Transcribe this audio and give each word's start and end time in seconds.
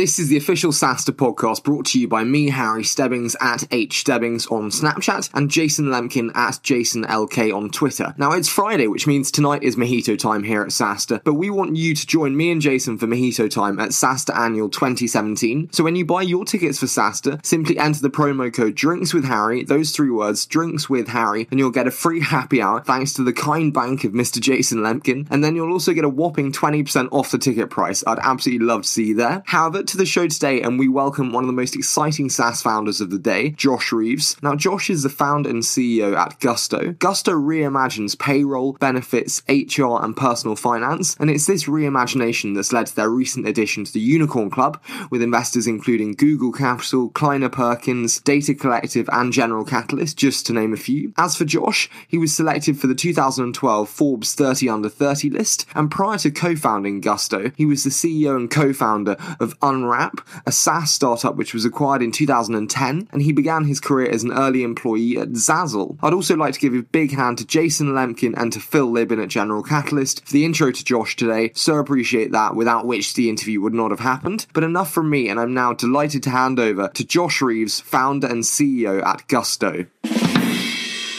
This 0.00 0.18
is 0.18 0.28
the 0.28 0.38
official 0.38 0.72
SaaStr 0.72 1.10
podcast 1.10 1.62
brought 1.62 1.84
to 1.88 2.00
you 2.00 2.08
by 2.08 2.24
me, 2.24 2.48
Harry 2.48 2.84
Stebbings 2.84 3.36
at 3.38 3.70
H 3.70 4.00
Stebbings 4.00 4.46
on 4.46 4.70
Snapchat 4.70 5.28
and 5.34 5.50
Jason 5.50 5.88
Lemkin 5.88 6.34
at 6.34 6.54
JasonLK 6.54 7.54
on 7.54 7.68
Twitter. 7.68 8.14
Now 8.16 8.32
it's 8.32 8.48
Friday, 8.48 8.86
which 8.86 9.06
means 9.06 9.30
tonight 9.30 9.62
is 9.62 9.76
mojito 9.76 10.18
time 10.18 10.42
here 10.42 10.62
at 10.62 10.68
SaaStr, 10.68 11.22
but 11.22 11.34
we 11.34 11.50
want 11.50 11.76
you 11.76 11.94
to 11.94 12.06
join 12.06 12.34
me 12.34 12.50
and 12.50 12.62
Jason 12.62 12.96
for 12.96 13.06
mojito 13.06 13.50
time 13.50 13.78
at 13.78 13.90
SaaStr 13.90 14.34
Annual 14.34 14.70
2017. 14.70 15.68
So 15.70 15.84
when 15.84 15.96
you 15.96 16.06
buy 16.06 16.22
your 16.22 16.46
tickets 16.46 16.78
for 16.78 16.86
SaaStr, 16.86 17.44
simply 17.44 17.76
enter 17.76 18.00
the 18.00 18.08
promo 18.08 18.50
code 18.50 18.76
Drinks 18.76 19.12
with 19.12 19.26
Harry, 19.26 19.64
those 19.64 19.90
three 19.90 20.10
words, 20.10 20.46
Drinks 20.46 20.88
with 20.88 21.08
Harry, 21.08 21.46
and 21.50 21.60
you'll 21.60 21.70
get 21.70 21.86
a 21.86 21.90
free 21.90 22.20
happy 22.20 22.62
hour 22.62 22.82
thanks 22.82 23.12
to 23.12 23.22
the 23.22 23.34
kind 23.34 23.74
bank 23.74 24.04
of 24.04 24.12
Mr. 24.12 24.40
Jason 24.40 24.78
Lemkin, 24.78 25.26
and 25.30 25.44
then 25.44 25.54
you'll 25.56 25.74
also 25.74 25.92
get 25.92 26.04
a 26.04 26.08
whopping 26.08 26.52
20% 26.52 27.08
off 27.12 27.30
the 27.30 27.36
ticket 27.36 27.68
price. 27.68 28.02
I'd 28.06 28.18
absolutely 28.20 28.64
love 28.64 28.84
to 28.84 28.88
see 28.88 29.08
you 29.08 29.16
there. 29.16 29.42
However, 29.44 29.89
to 29.90 29.96
the 29.96 30.06
show 30.06 30.28
today, 30.28 30.62
and 30.62 30.78
we 30.78 30.86
welcome 30.86 31.32
one 31.32 31.42
of 31.42 31.48
the 31.48 31.52
most 31.52 31.74
exciting 31.74 32.30
SaaS 32.30 32.62
founders 32.62 33.00
of 33.00 33.10
the 33.10 33.18
day, 33.18 33.50
Josh 33.50 33.90
Reeves. 33.90 34.36
Now, 34.40 34.54
Josh 34.54 34.88
is 34.88 35.02
the 35.02 35.08
founder 35.08 35.50
and 35.50 35.64
CEO 35.64 36.16
at 36.16 36.38
Gusto. 36.38 36.92
Gusto 36.92 37.32
reimagines 37.32 38.16
payroll, 38.16 38.74
benefits, 38.74 39.42
HR, 39.48 40.00
and 40.00 40.16
personal 40.16 40.54
finance, 40.54 41.16
and 41.18 41.28
it's 41.28 41.46
this 41.46 41.64
reimagination 41.64 42.54
that's 42.54 42.72
led 42.72 42.86
to 42.86 42.94
their 42.94 43.10
recent 43.10 43.48
addition 43.48 43.84
to 43.84 43.92
the 43.92 43.98
Unicorn 43.98 44.48
Club, 44.48 44.80
with 45.10 45.22
investors 45.22 45.66
including 45.66 46.12
Google 46.12 46.52
Capital, 46.52 47.08
Kleiner 47.08 47.48
Perkins, 47.48 48.20
Data 48.20 48.54
Collective, 48.54 49.08
and 49.12 49.32
General 49.32 49.64
Catalyst, 49.64 50.16
just 50.16 50.46
to 50.46 50.52
name 50.52 50.72
a 50.72 50.76
few. 50.76 51.12
As 51.16 51.34
for 51.34 51.44
Josh, 51.44 51.90
he 52.06 52.16
was 52.16 52.32
selected 52.32 52.78
for 52.78 52.86
the 52.86 52.94
2012 52.94 53.88
Forbes 53.88 54.36
30 54.36 54.68
Under 54.68 54.88
30 54.88 55.30
list, 55.30 55.66
and 55.74 55.90
prior 55.90 56.18
to 56.18 56.30
co 56.30 56.54
founding 56.54 57.00
Gusto, 57.00 57.50
he 57.56 57.66
was 57.66 57.82
the 57.82 57.90
CEO 57.90 58.36
and 58.36 58.48
co 58.48 58.72
founder 58.72 59.16
of 59.40 59.56
Unwrap 59.80 60.20
a 60.46 60.52
SaaS 60.52 60.90
startup 60.90 61.36
which 61.36 61.54
was 61.54 61.64
acquired 61.64 62.02
in 62.02 62.12
2010, 62.12 63.08
and 63.12 63.22
he 63.22 63.32
began 63.32 63.64
his 63.64 63.80
career 63.80 64.10
as 64.10 64.22
an 64.22 64.32
early 64.32 64.62
employee 64.62 65.16
at 65.16 65.30
Zazzle. 65.30 65.96
I'd 66.02 66.12
also 66.12 66.36
like 66.36 66.54
to 66.54 66.60
give 66.60 66.74
a 66.74 66.82
big 66.82 67.12
hand 67.12 67.38
to 67.38 67.46
Jason 67.46 67.88
Lemkin 67.88 68.34
and 68.36 68.52
to 68.52 68.60
Phil 68.60 68.90
Libin 68.90 69.22
at 69.22 69.28
General 69.28 69.62
Catalyst 69.62 70.26
for 70.26 70.32
the 70.32 70.44
intro 70.44 70.70
to 70.70 70.84
Josh 70.84 71.16
today. 71.16 71.52
So 71.54 71.76
appreciate 71.76 72.32
that, 72.32 72.54
without 72.54 72.86
which 72.86 73.14
the 73.14 73.28
interview 73.28 73.60
would 73.60 73.74
not 73.74 73.90
have 73.90 74.00
happened. 74.00 74.46
But 74.52 74.64
enough 74.64 74.92
from 74.92 75.08
me, 75.08 75.28
and 75.28 75.40
I'm 75.40 75.54
now 75.54 75.72
delighted 75.72 76.22
to 76.24 76.30
hand 76.30 76.60
over 76.60 76.88
to 76.88 77.04
Josh 77.04 77.40
Reeves, 77.40 77.80
founder 77.80 78.26
and 78.26 78.42
CEO 78.42 79.02
at 79.04 79.26
Gusto. 79.28 79.86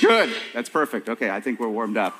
Good. 0.02 0.34
That's 0.54 0.70
perfect. 0.70 1.10
Okay, 1.10 1.30
I 1.30 1.40
think 1.40 1.60
we're 1.60 1.70
warmed 1.70 1.98
up. 1.98 2.16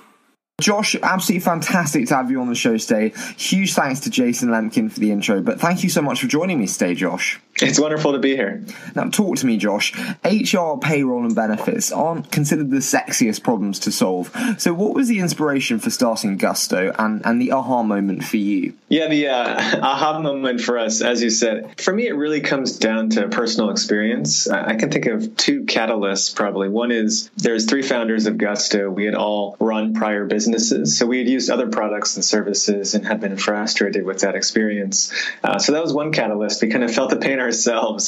Josh, 0.62 0.96
absolutely 1.02 1.44
fantastic 1.44 2.08
to 2.08 2.16
have 2.16 2.32
you 2.32 2.40
on 2.40 2.48
the 2.48 2.56
show 2.56 2.78
today. 2.78 3.14
Huge 3.38 3.74
thanks 3.74 4.00
to 4.02 4.10
Jason 4.10 4.50
Lemkin 4.50 4.92
for 4.92 5.00
the 5.00 5.12
intro, 5.12 5.42
but 5.42 5.60
thank 5.60 5.84
you 5.84 5.90
so 5.90 6.02
much 6.02 6.22
for 6.22 6.28
joining 6.28 6.60
me 6.60 6.68
today, 6.68 6.94
Josh. 6.94 7.40
It's 7.62 7.80
wonderful 7.80 8.14
to 8.14 8.20
be 8.20 8.36
here. 8.36 8.64
Now, 8.96 9.10
talk 9.10 9.38
to 9.38 9.46
me, 9.46 9.58
Josh. 9.58 9.94
HR, 10.26 10.78
payroll, 10.82 11.24
and 11.26 11.36
benefits 11.36 11.92
aren't 11.92 12.32
considered 12.32 12.72
the 12.72 12.78
sexiest 12.78 13.44
problems 13.44 13.80
to 13.82 13.92
solve. 13.92 14.36
So, 14.58 14.74
what 14.74 14.96
was 14.96 15.08
the 15.08 15.20
inspiration 15.20 15.78
for 15.78 15.92
starting 15.92 16.38
Gusto 16.38 16.92
and, 16.98 17.24
and 17.24 17.40
the 17.40 17.52
aha 17.52 17.84
moment 17.84 18.24
for 18.24 18.38
you? 18.38 18.74
Yeah, 18.90 19.08
the 19.08 19.28
uh, 19.28 19.80
aha 19.84 20.20
moment 20.20 20.62
for 20.62 20.80
us, 20.80 21.02
as 21.02 21.22
you 21.22 21.30
said, 21.30 21.80
for 21.80 21.94
me, 21.94 22.08
it 22.08 22.14
really 22.14 22.42
comes 22.42 22.78
down 22.78 23.12
to 23.12 23.28
personal 23.30 23.70
experience. 23.70 24.50
I 24.50 24.76
can 24.76 24.90
think 24.90 25.06
of 25.06 25.38
two 25.38 25.66
catalysts 25.66 26.36
probably. 26.36 26.68
One 26.68 26.92
is 26.92 27.30
there's 27.38 27.66
three 27.66 27.84
founders 27.84 28.26
of 28.26 28.40
Gusto. 28.40 28.90
We 28.90 29.06
had 29.06 29.16
all 29.16 29.56
run 29.60 29.94
prior 29.94 30.26
businesses. 30.26 30.98
So, 30.98 31.06
we 31.06 31.20
had 31.20 31.28
used 31.28 31.52
other 31.52 31.68
products 31.68 32.16
and 32.16 32.26
services 32.26 32.96
and 32.96 33.06
had 33.06 33.22
been 33.22 33.38
frustrated 33.38 34.04
with 34.04 34.22
that 34.22 34.34
experience. 34.36 35.14
Uh, 35.44 35.60
so, 35.60 35.74
that 35.74 35.84
was 35.84 35.94
one 35.94 36.12
catalyst. 36.12 36.64
We 36.64 36.70
kind 36.70 36.84
of 36.84 36.92
felt 36.92 37.12
the 37.12 37.18
pain 37.18 37.40
ourselves 37.40 37.51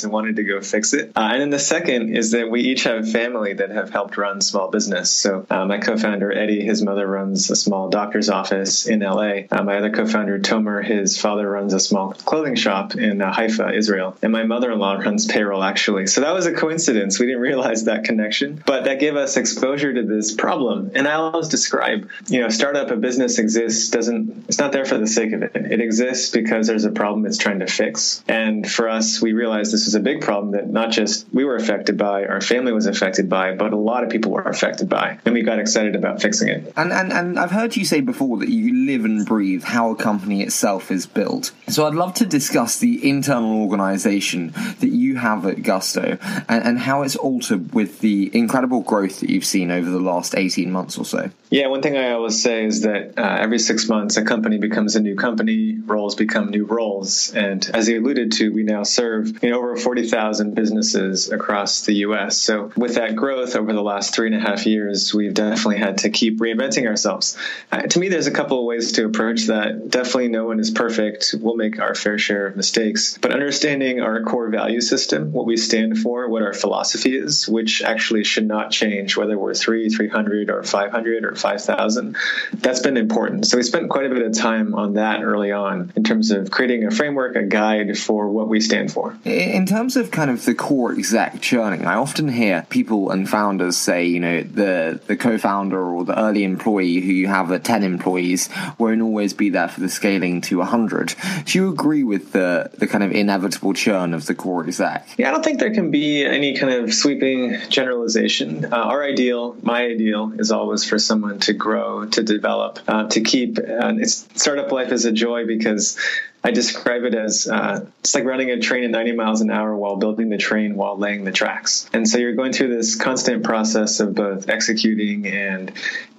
and 0.04 0.12
wanted 0.12 0.38
to 0.38 0.44
go 0.44 0.62
fix 0.62 0.94
it. 0.94 1.12
Uh, 1.16 1.30
and 1.32 1.42
then 1.42 1.50
the 1.50 1.60
second 1.60 2.16
is 2.16 2.32
that 2.32 2.50
we 2.50 2.62
each 2.62 2.84
have 2.84 3.04
a 3.04 3.12
family 3.12 3.54
that 3.54 3.70
have 3.70 3.90
helped 3.90 4.18
run 4.18 4.42
small 4.42 4.70
business. 4.70 5.12
So 5.12 5.46
uh, 5.50 5.66
my 5.66 5.78
co-founder 5.78 6.32
Eddie, 6.32 6.64
his 6.64 6.82
mother 6.82 7.08
runs 7.08 7.50
a 7.50 7.56
small 7.56 7.90
doctor's 7.90 8.30
office 8.30 8.86
in 8.88 9.00
LA. 9.00 9.44
Uh, 9.52 9.64
my 9.64 9.78
other 9.78 9.92
co-founder 9.92 10.40
Tomer, 10.40 10.84
his 10.84 11.20
father 11.20 11.50
runs 11.50 11.74
a 11.74 11.80
small 11.80 12.14
clothing 12.14 12.56
shop 12.56 12.96
in 12.96 13.22
uh, 13.22 13.32
Haifa, 13.32 13.74
Israel, 13.74 14.18
and 14.22 14.32
my 14.32 14.44
mother-in-law 14.44 14.96
runs 14.96 15.26
payroll 15.26 15.64
actually. 15.64 16.08
So 16.08 16.22
that 16.22 16.34
was 16.34 16.46
a 16.46 16.54
coincidence. 16.54 17.20
We 17.20 17.28
didn't 17.28 17.42
realize 17.42 17.86
that 17.86 18.04
connection, 18.04 18.62
but 18.66 18.86
that 18.86 19.00
gave 19.00 19.16
us 19.16 19.38
exposure 19.38 19.94
to 19.94 20.04
this 20.04 20.34
problem. 20.34 20.92
And 20.96 21.08
I 21.08 21.14
always 21.14 21.50
describe, 21.50 22.10
you 22.28 22.42
know, 22.42 22.50
startup 22.50 22.92
a 22.92 22.96
business 22.96 23.40
exists 23.40 23.90
doesn't 23.90 24.46
it's 24.48 24.60
not 24.60 24.72
there 24.72 24.86
for 24.86 24.98
the 24.98 25.08
sake 25.08 25.34
of 25.34 25.44
it. 25.44 25.52
It 25.56 25.82
exists 25.82 26.30
because 26.30 26.68
there's 26.68 26.86
a 26.86 26.92
problem 26.92 27.26
it's 27.26 27.38
trying 27.38 27.60
to 27.60 27.68
fix. 27.68 28.24
And 28.28 28.70
for 28.70 28.90
us, 28.90 29.22
we 29.22 29.33
realized 29.34 29.74
this 29.74 29.86
was 29.86 29.96
a 29.96 30.00
big 30.00 30.22
problem 30.22 30.52
that 30.52 30.70
not 30.70 30.92
just 30.92 31.26
we 31.34 31.46
were 31.46 31.56
affected 31.56 31.98
by, 31.98 32.26
our 32.26 32.42
family 32.42 32.72
was 32.72 32.86
affected 32.86 33.30
by, 33.30 33.56
but 33.56 33.74
a 33.74 33.78
lot 33.78 34.04
of 34.04 34.10
people 34.10 34.32
were 34.32 34.42
affected 34.42 34.90
by. 34.90 35.20
And 35.26 35.34
we 35.34 35.42
got 35.42 35.60
excited 35.60 35.96
about 35.96 36.22
fixing 36.22 36.50
it. 36.50 36.74
And, 36.76 36.92
and, 36.92 37.12
and 37.12 37.40
I've 37.40 37.52
heard 37.52 37.76
you 37.76 37.86
say 37.86 38.02
before 38.02 38.38
that 38.40 38.50
you 38.50 38.86
live 38.86 39.06
and 39.06 39.26
breathe 39.26 39.64
how 39.64 39.92
a 39.92 39.96
company 39.96 40.42
itself 40.44 40.92
is 40.92 41.06
built. 41.06 41.52
So 41.68 41.88
I'd 41.88 41.96
love 41.96 42.14
to 42.16 42.26
discuss 42.26 42.80
the 42.80 43.08
internal 43.08 43.62
organization 43.62 44.54
that 44.80 44.90
you 44.90 45.16
have 45.16 45.46
at 45.46 45.64
Gusto 45.64 46.18
and, 46.50 46.64
and 46.64 46.80
how 46.80 47.04
it's 47.04 47.16
altered 47.16 47.74
with 47.74 48.00
the 48.00 48.30
incredible 48.34 48.82
growth 48.82 49.20
that 49.22 49.30
you've 49.30 49.46
seen 49.46 49.72
over 49.72 49.90
the 49.90 50.00
last 50.00 50.36
18 50.36 50.72
months 50.72 50.98
or 50.98 51.06
so. 51.06 51.30
Yeah, 51.50 51.68
one 51.68 51.84
thing 51.84 51.98
I 51.98 52.14
always 52.14 52.42
say 52.42 52.66
is 52.66 52.82
that 52.82 53.20
uh, 53.20 53.38
every 53.40 53.60
six 53.60 53.88
months 53.88 54.18
a 54.18 54.24
company 54.24 54.58
becomes 54.58 54.96
a 54.96 55.00
new 55.00 55.16
company, 55.16 55.78
roles 55.86 56.16
become 56.16 56.50
new 56.50 56.66
roles. 56.66 57.32
And 57.32 57.70
as 57.74 57.88
you 57.88 58.00
alluded 58.00 58.32
to, 58.34 58.50
we 58.52 58.64
now 58.64 58.82
serve 58.82 59.23
you 59.26 59.50
know, 59.50 59.58
over 59.58 59.76
40,000 59.76 60.54
businesses 60.56 61.32
across 61.32 61.82
the 61.82 61.94
US. 61.96 62.38
So 62.38 62.72
with 62.76 62.96
that 62.96 63.16
growth 63.16 63.56
over 63.56 63.74
the 63.74 63.82
last 63.82 64.14
three 64.14 64.28
and 64.28 64.36
a 64.36 64.40
half 64.40 64.66
years, 64.66 65.14
we've 65.14 65.34
definitely 65.34 65.78
had 65.78 66.00
to 66.00 66.10
keep 66.10 66.40
reinventing 66.40 66.88
ourselves. 66.88 67.38
Uh, 67.72 67.82
to 67.82 68.00
me, 68.00 68.10
there's 68.10 68.28
a 68.28 68.32
couple 68.32 68.60
of 68.60 68.66
ways 68.66 68.94
to 68.94 69.06
approach 69.06 69.48
that. 69.48 69.90
Definitely 69.90 70.30
no 70.30 70.46
one 70.46 70.60
is 70.60 70.72
perfect. 70.72 71.36
We'll 71.40 71.56
make 71.56 71.80
our 71.80 71.96
fair 71.96 72.18
share 72.18 72.48
of 72.48 72.56
mistakes, 72.56 73.18
but 73.20 73.32
understanding 73.32 74.02
our 74.02 74.24
core 74.24 74.50
value 74.50 74.82
system, 74.82 75.32
what 75.32 75.46
we 75.46 75.58
stand 75.58 75.98
for, 75.98 76.28
what 76.30 76.42
our 76.42 76.54
philosophy 76.54 77.16
is, 77.16 77.48
which 77.48 77.82
actually 77.82 78.24
should 78.24 78.48
not 78.48 78.72
change 78.72 79.18
whether 79.18 79.38
we're 79.38 79.54
three, 79.54 79.90
300 79.90 80.50
or 80.50 80.64
500 80.64 81.26
or 81.26 81.36
5,000. 81.36 82.18
That's 82.54 82.80
been 82.80 82.98
important. 82.98 83.48
So 83.48 83.58
we 83.58 83.64
spent 83.64 83.90
quite 83.90 84.06
a 84.06 84.10
bit 84.10 84.24
of 84.24 84.34
time 84.34 84.76
on 84.76 84.94
that 84.94 85.24
early 85.24 85.52
on 85.52 85.92
in 85.96 86.04
terms 86.04 86.32
of 86.32 86.52
creating 86.52 86.86
a 86.86 86.92
framework, 86.92 87.36
a 87.36 87.44
guide 87.44 87.98
for 87.98 88.30
what 88.30 88.48
we 88.48 88.60
stand 88.60 88.92
for. 88.92 89.03
In 89.26 89.66
terms 89.66 89.96
of 89.96 90.12
kind 90.12 90.30
of 90.30 90.46
the 90.46 90.54
core 90.54 90.94
exec 90.94 91.42
churning, 91.42 91.86
I 91.86 91.96
often 91.96 92.28
hear 92.28 92.66
people 92.70 93.12
and 93.12 93.30
founders 93.30 93.78
say, 93.78 94.06
you 94.06 94.20
know, 94.20 94.44
the, 94.44 95.00
the 95.08 95.16
co-founder 95.16 95.80
or 95.80 96.06
the 96.06 96.20
early 96.20 96.44
employee 96.44 97.00
who 97.00 97.12
you 97.12 97.28
have 97.28 97.52
at 97.52 97.64
10 97.64 97.84
employees 97.84 98.50
won't 98.78 99.02
always 99.02 99.34
be 99.34 99.50
there 99.50 99.68
for 99.68 99.80
the 99.80 99.90
scaling 99.90 100.42
to 100.42 100.60
100. 100.60 101.16
Do 101.46 101.58
you 101.58 101.70
agree 101.70 102.04
with 102.04 102.32
the, 102.32 102.72
the 102.78 102.88
kind 102.88 103.04
of 103.04 103.12
inevitable 103.12 103.74
churn 103.74 104.14
of 104.14 104.26
the 104.26 104.36
core 104.36 104.66
exec? 104.66 105.08
Yeah, 105.18 105.30
I 105.30 105.32
don't 105.32 105.44
think 105.44 105.60
there 105.60 105.74
can 105.74 105.92
be 105.92 106.26
any 106.26 106.58
kind 106.58 106.74
of 106.74 106.94
sweeping 106.94 107.58
generalization. 107.70 108.66
Uh, 108.66 108.78
our 108.78 109.04
ideal, 109.04 109.56
my 109.62 109.84
ideal, 109.84 110.34
is 110.38 110.52
always 110.52 110.84
for 110.84 111.00
someone 111.00 111.40
to 111.40 111.54
grow, 111.54 112.06
to 112.06 112.24
develop, 112.24 112.80
uh, 112.88 113.08
to 113.10 113.22
keep. 113.22 113.58
Uh, 113.58 113.94
it's 113.98 114.28
startup 114.36 114.72
life 114.72 114.92
is 114.92 115.06
a 115.06 115.12
joy 115.12 115.46
because 115.46 115.98
I 116.44 116.52
describe 116.52 117.04
it 117.04 117.16
as 117.16 117.48
uh, 117.48 117.86
it's 118.00 118.14
like 118.14 118.26
running 118.26 118.52
a 118.52 118.60
train 118.60 118.84
at 118.84 118.90
90 118.92 119.14
miles 119.14 119.42
an 119.42 119.50
hour 119.50 119.76
while 119.76 119.96
building 119.96 120.30
the 120.30 120.38
train 120.38 120.76
while 120.76 120.98
laying 120.98 121.24
the 121.24 121.32
tracks. 121.32 121.90
And 121.94 122.08
so 122.08 122.18
you're 122.18 122.36
going 122.36 122.52
through 122.52 122.76
this 122.76 122.96
constant 122.96 123.44
process 123.44 124.02
of 124.02 124.14
both 124.14 124.50
executing 124.50 125.26
and 125.28 125.72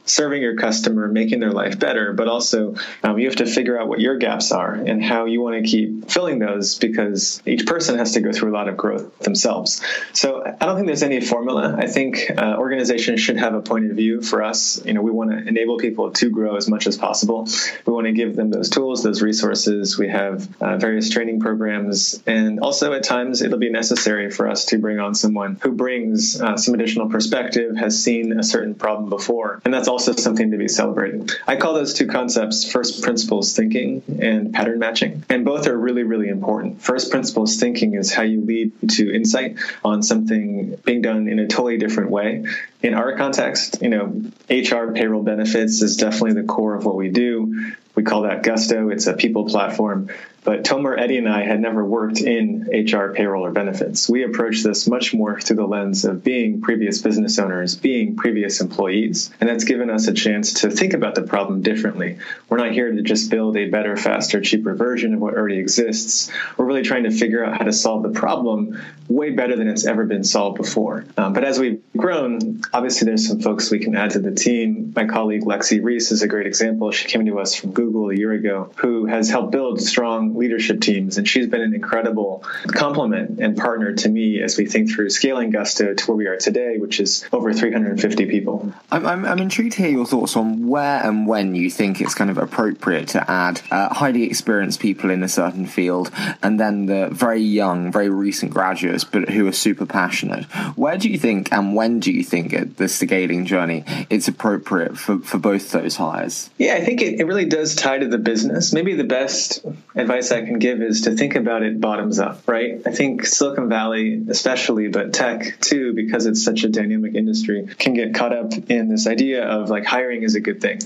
serving 0.07 0.43
your 0.43 0.57
customer, 0.57 1.09
making 1.09 1.41
their 1.41 1.53
life 1.53 1.79
better, 1.79 2.13
but 2.13 2.29
also 2.29 2.75
um, 3.03 3.19
you 3.19 3.27
have 3.27 3.37
to 3.37 3.47
figure 3.47 3.81
out 3.81 3.89
what 3.89 4.01
your 4.01 4.17
gaps 4.19 4.53
are 4.53 4.75
and 4.75 5.03
how 5.03 5.25
you 5.25 5.41
want 5.41 5.63
to 5.63 5.71
keep 5.71 6.11
filling 6.11 6.39
those 6.39 6.79
because 6.79 7.43
each 7.47 7.67
person 7.67 7.99
has 7.99 8.13
to 8.13 8.21
go 8.21 8.33
through 8.33 8.51
a 8.51 8.55
lot 8.55 8.69
of 8.69 8.77
growth 8.77 9.19
themselves. 9.21 9.83
So 10.12 10.45
I 10.45 10.67
don't 10.67 10.77
think 10.77 10.87
there's 10.87 11.03
any 11.03 11.21
formula. 11.21 11.75
I 11.79 11.87
think 11.87 12.31
uh, 12.37 12.56
organizations 12.59 13.21
should 13.21 13.39
have 13.39 13.55
a 13.55 13.62
point 13.62 13.91
of 13.91 13.97
view 13.97 14.21
for 14.21 14.43
us. 14.43 14.85
You 14.85 14.93
know, 14.93 15.03
we 15.03 15.11
want 15.11 15.31
to 15.31 15.49
enable 15.49 15.79
people 15.79 16.11
to 16.12 16.31
grow 16.31 16.57
as 16.57 16.69
much 16.69 16.87
as 16.87 16.97
possible. 16.99 17.49
We 17.87 17.93
want 17.93 18.07
to 18.07 18.12
give 18.12 18.37
them 18.37 18.50
those 18.50 18.71
tools, 18.71 19.03
those 19.03 19.23
resources. 19.23 19.99
We 19.99 20.09
have 20.09 20.49
uh, 20.61 20.77
various 20.77 21.11
training 21.11 21.41
programs, 21.41 22.23
and 22.27 22.61
also 22.61 22.93
at 22.93 23.05
times 23.05 23.43
it'll 23.43 23.59
be 23.59 23.71
necessary 23.71 24.31
for 24.31 24.49
us 24.49 24.67
to 24.67 24.79
bring 24.79 24.99
on 25.00 25.15
someone 25.15 25.59
who 25.62 25.73
brings 25.73 26.41
uh, 26.41 26.57
some 26.57 26.75
additional 26.75 27.09
perspective, 27.09 27.77
has 27.77 28.03
seen 28.03 28.39
a 28.39 28.43
certain 28.43 28.75
problem 28.75 29.09
before, 29.09 29.61
and 29.65 29.73
that's 29.73 29.89
also 29.94 30.12
something 30.17 30.50
to 30.50 30.56
be 30.56 30.67
celebrated. 30.67 31.31
I 31.46 31.55
call 31.55 31.75
those 31.75 31.94
two 31.94 32.08
concepts 32.08 32.69
first 32.69 33.00
principles 33.00 33.55
thinking 33.55 34.02
and 34.20 34.52
pattern 34.52 34.81
matching, 34.81 35.23
and 35.29 35.44
both 35.44 35.69
are 35.69 35.79
really, 35.79 36.02
really 36.02 36.29
important. 36.29 36.82
First 36.82 37.12
principles 37.12 37.61
thinking 37.61 37.94
is 37.94 38.12
how 38.12 38.23
you 38.23 38.41
lead 38.41 38.73
to 38.96 39.14
insight 39.14 39.56
on 39.85 40.02
something 40.02 40.75
being 40.85 41.00
done 41.00 41.29
in 41.29 41.38
a 41.38 41.46
totally 41.46 41.79
different 41.79 42.11
way. 42.11 42.44
In 42.82 42.94
our 42.94 43.17
context, 43.17 43.82
you 43.82 43.88
know, 43.88 44.20
HR 44.50 44.93
payroll 44.93 45.23
benefits 45.23 45.81
is 45.81 45.97
definitely 45.97 46.32
the 46.32 46.49
core 46.49 46.75
of 46.75 46.85
what 46.85 46.97
we 46.97 47.11
do. 47.11 47.73
We 47.94 48.02
call 48.02 48.23
that 48.23 48.43
Gusto. 48.43 48.88
It's 48.88 49.06
a 49.06 49.14
people 49.14 49.44
platform. 49.47 50.08
But 50.44 50.62
Tomer, 50.62 50.99
Eddie, 50.99 51.17
and 51.17 51.29
I 51.29 51.43
had 51.43 51.58
never 51.58 51.82
worked 51.82 52.20
in 52.20 52.69
HR, 52.70 53.14
payroll, 53.14 53.46
or 53.46 53.50
benefits. 53.50 54.11
We 54.11 54.25
approached 54.25 54.62
this 54.62 54.87
much 54.87 55.14
more 55.14 55.41
through 55.41 55.56
the 55.56 55.67
lens 55.67 56.05
of 56.05 56.23
being 56.23 56.61
previous 56.61 57.00
business 57.00 57.38
owners, 57.38 57.76
being 57.76 58.17
previous 58.17 58.61
employees. 58.61 59.31
And 59.41 59.49
that's 59.49 59.64
given 59.64 59.88
us 59.88 60.06
a 60.06 60.12
chance 60.12 60.61
to 60.61 60.70
think 60.70 60.93
about 60.93 61.14
the 61.14 61.23
problem 61.23 61.62
differently. 61.62 62.19
We're 62.50 62.58
not 62.58 62.73
here 62.73 62.93
to 62.93 63.02
just 63.02 63.31
build 63.31 63.56
a 63.56 63.70
better, 63.70 63.96
faster, 63.96 64.43
cheaper 64.43 64.75
version 64.75 65.14
of 65.14 65.20
what 65.20 65.35
already 65.35 65.58
exists. 65.58 66.31
We're 66.58 66.67
really 66.67 66.82
trying 66.82 67.05
to 67.05 67.11
figure 67.11 67.43
out 67.43 67.56
how 67.56 67.64
to 67.64 67.73
solve 67.73 68.02
the 68.02 68.11
problem 68.11 68.79
way 69.08 69.31
better 69.31 69.56
than 69.56 69.69
it's 69.69 69.87
ever 69.87 70.05
been 70.05 70.25
solved 70.25 70.56
before. 70.56 71.05
Um, 71.17 71.32
but 71.32 71.44
as 71.44 71.58
we've 71.58 71.82
grown, 71.97 72.62
obviously 72.73 73.06
there's 73.06 73.29
some 73.29 73.40
folks 73.40 73.70
we 73.70 73.79
can 73.79 73.94
add 73.97 74.11
to 74.11 74.19
the 74.19 74.32
team. 74.32 74.93
My 74.94 75.06
colleague 75.06 75.43
Lexi 75.43 75.82
Reese 75.82 76.11
is 76.11 76.23
a 76.23 76.29
great 76.29 76.47
example. 76.47 76.90
She 76.90 77.08
came 77.08 77.26
to 77.26 77.38
us 77.38 77.55
from 77.55 77.73
Google 77.73 78.11
a 78.11 78.14
year 78.14 78.32
ago, 78.32 78.70
who 78.76 79.06
has 79.06 79.29
helped 79.29 79.52
build 79.52 79.81
strong 79.81 80.34
leadership 80.37 80.81
teams, 80.81 81.19
and 81.19 81.29
she's 81.29 81.47
been 81.47 81.63
an 81.63 81.75
incredible 81.75 82.45
complement 82.69 83.41
and 83.41 83.57
partner 83.57 83.95
to 83.95 84.09
me 84.09 84.43
as 84.43 84.59
we 84.59 84.67
think 84.67 84.91
through 84.91 85.11
scaling 85.11 85.51
Gusto 85.51 85.95
to 85.95 86.07
where 86.07 86.17
we 86.17 86.27
are 86.27 86.37
today, 86.37 86.79
which 86.79 87.01
is 87.01 87.25
over 87.33 87.53
350 87.53 88.27
people. 88.27 88.73
I'm, 88.91 89.07
I'm, 89.07 89.25
I'm 89.25 89.39
intrigued 89.39 89.73
to 89.73 89.83
hear 89.83 89.91
your 89.91 90.07
thoughts 90.07 90.37
on 90.37 90.67
where 90.69 91.05
and 91.05 91.27
when 91.27 91.55
you 91.55 91.71
think 91.71 92.01
it's 92.01 92.15
kind 92.15 92.31
of 92.31 92.39
appropriate 92.39 93.09
to 93.09 93.31
add 93.31 93.61
uh, 93.71 93.93
highly 93.93 94.25
experienced 94.25 94.81
people 94.81 95.11
in 95.11 95.23
a 95.23 95.29
certain 95.29 95.67
field 95.67 96.11
and 96.43 96.59
then 96.59 96.87
the 96.87 97.09
very 97.11 97.41
young, 97.41 97.93
very 97.93 98.09
recent 98.09 98.53
graduates, 98.53 99.05
but 99.05 99.29
who 99.29 99.47
are 99.47 99.53
super 99.53 99.87
passionate. 99.87 100.45
Where 100.77 100.99
do 100.99 101.09
you 101.09 101.19
think 101.19 101.53
and 101.53 101.75
when 101.75 102.01
do 102.01 102.13
you 102.13 102.25
think 102.25 102.53
at 102.53 102.77
the 102.77 102.89
scaling 102.89 103.47
journey 103.47 103.85
it's 104.11 104.29
appropriate 104.29 104.99
for, 104.99 105.19
for 105.21 105.39
both 105.39 105.71
those 105.71 105.97
hires? 105.97 106.51
Yeah, 106.59 106.75
I 106.75 106.85
think 106.85 107.03
it, 107.03 107.21
it 107.21 107.25
really 107.25 107.47
does 107.47 107.75
tie 107.75 107.99
to 107.99 108.09
the 108.09 108.19
business. 108.19 108.73
Maybe 108.73 108.95
the 108.95 109.05
best 109.05 109.65
advice 109.96 110.32
I 110.32 110.44
can 110.44 110.58
give 110.58 110.82
is 110.82 111.02
to 111.02 111.12
think 111.12 111.37
about 111.37 111.62
it 111.62 111.81
bottoms 111.81 112.19
up, 112.19 112.46
right? 112.46 112.81
I 112.85 112.91
think 112.91 113.26
Silicon 113.26 113.69
Valley, 113.69 114.23
especially, 114.29 114.88
but 114.88 115.12
tech 115.12 115.61
too, 115.61 115.93
because 115.94 116.26
it's 116.26 116.44
such 116.44 116.64
a 116.64 116.69
dynamic 116.69 117.14
industry, 117.14 117.69
can 117.79 117.94
get 117.94 118.14
caught 118.14 118.32
up 118.32 118.52
in 118.69 118.88
this 118.88 119.06
idea 119.06 119.46
of 119.46 119.70
like 119.70 119.85
hiring 119.85 120.23
is 120.23 120.35
a 120.35 120.41
good 120.41 120.61
thing. 120.61 120.81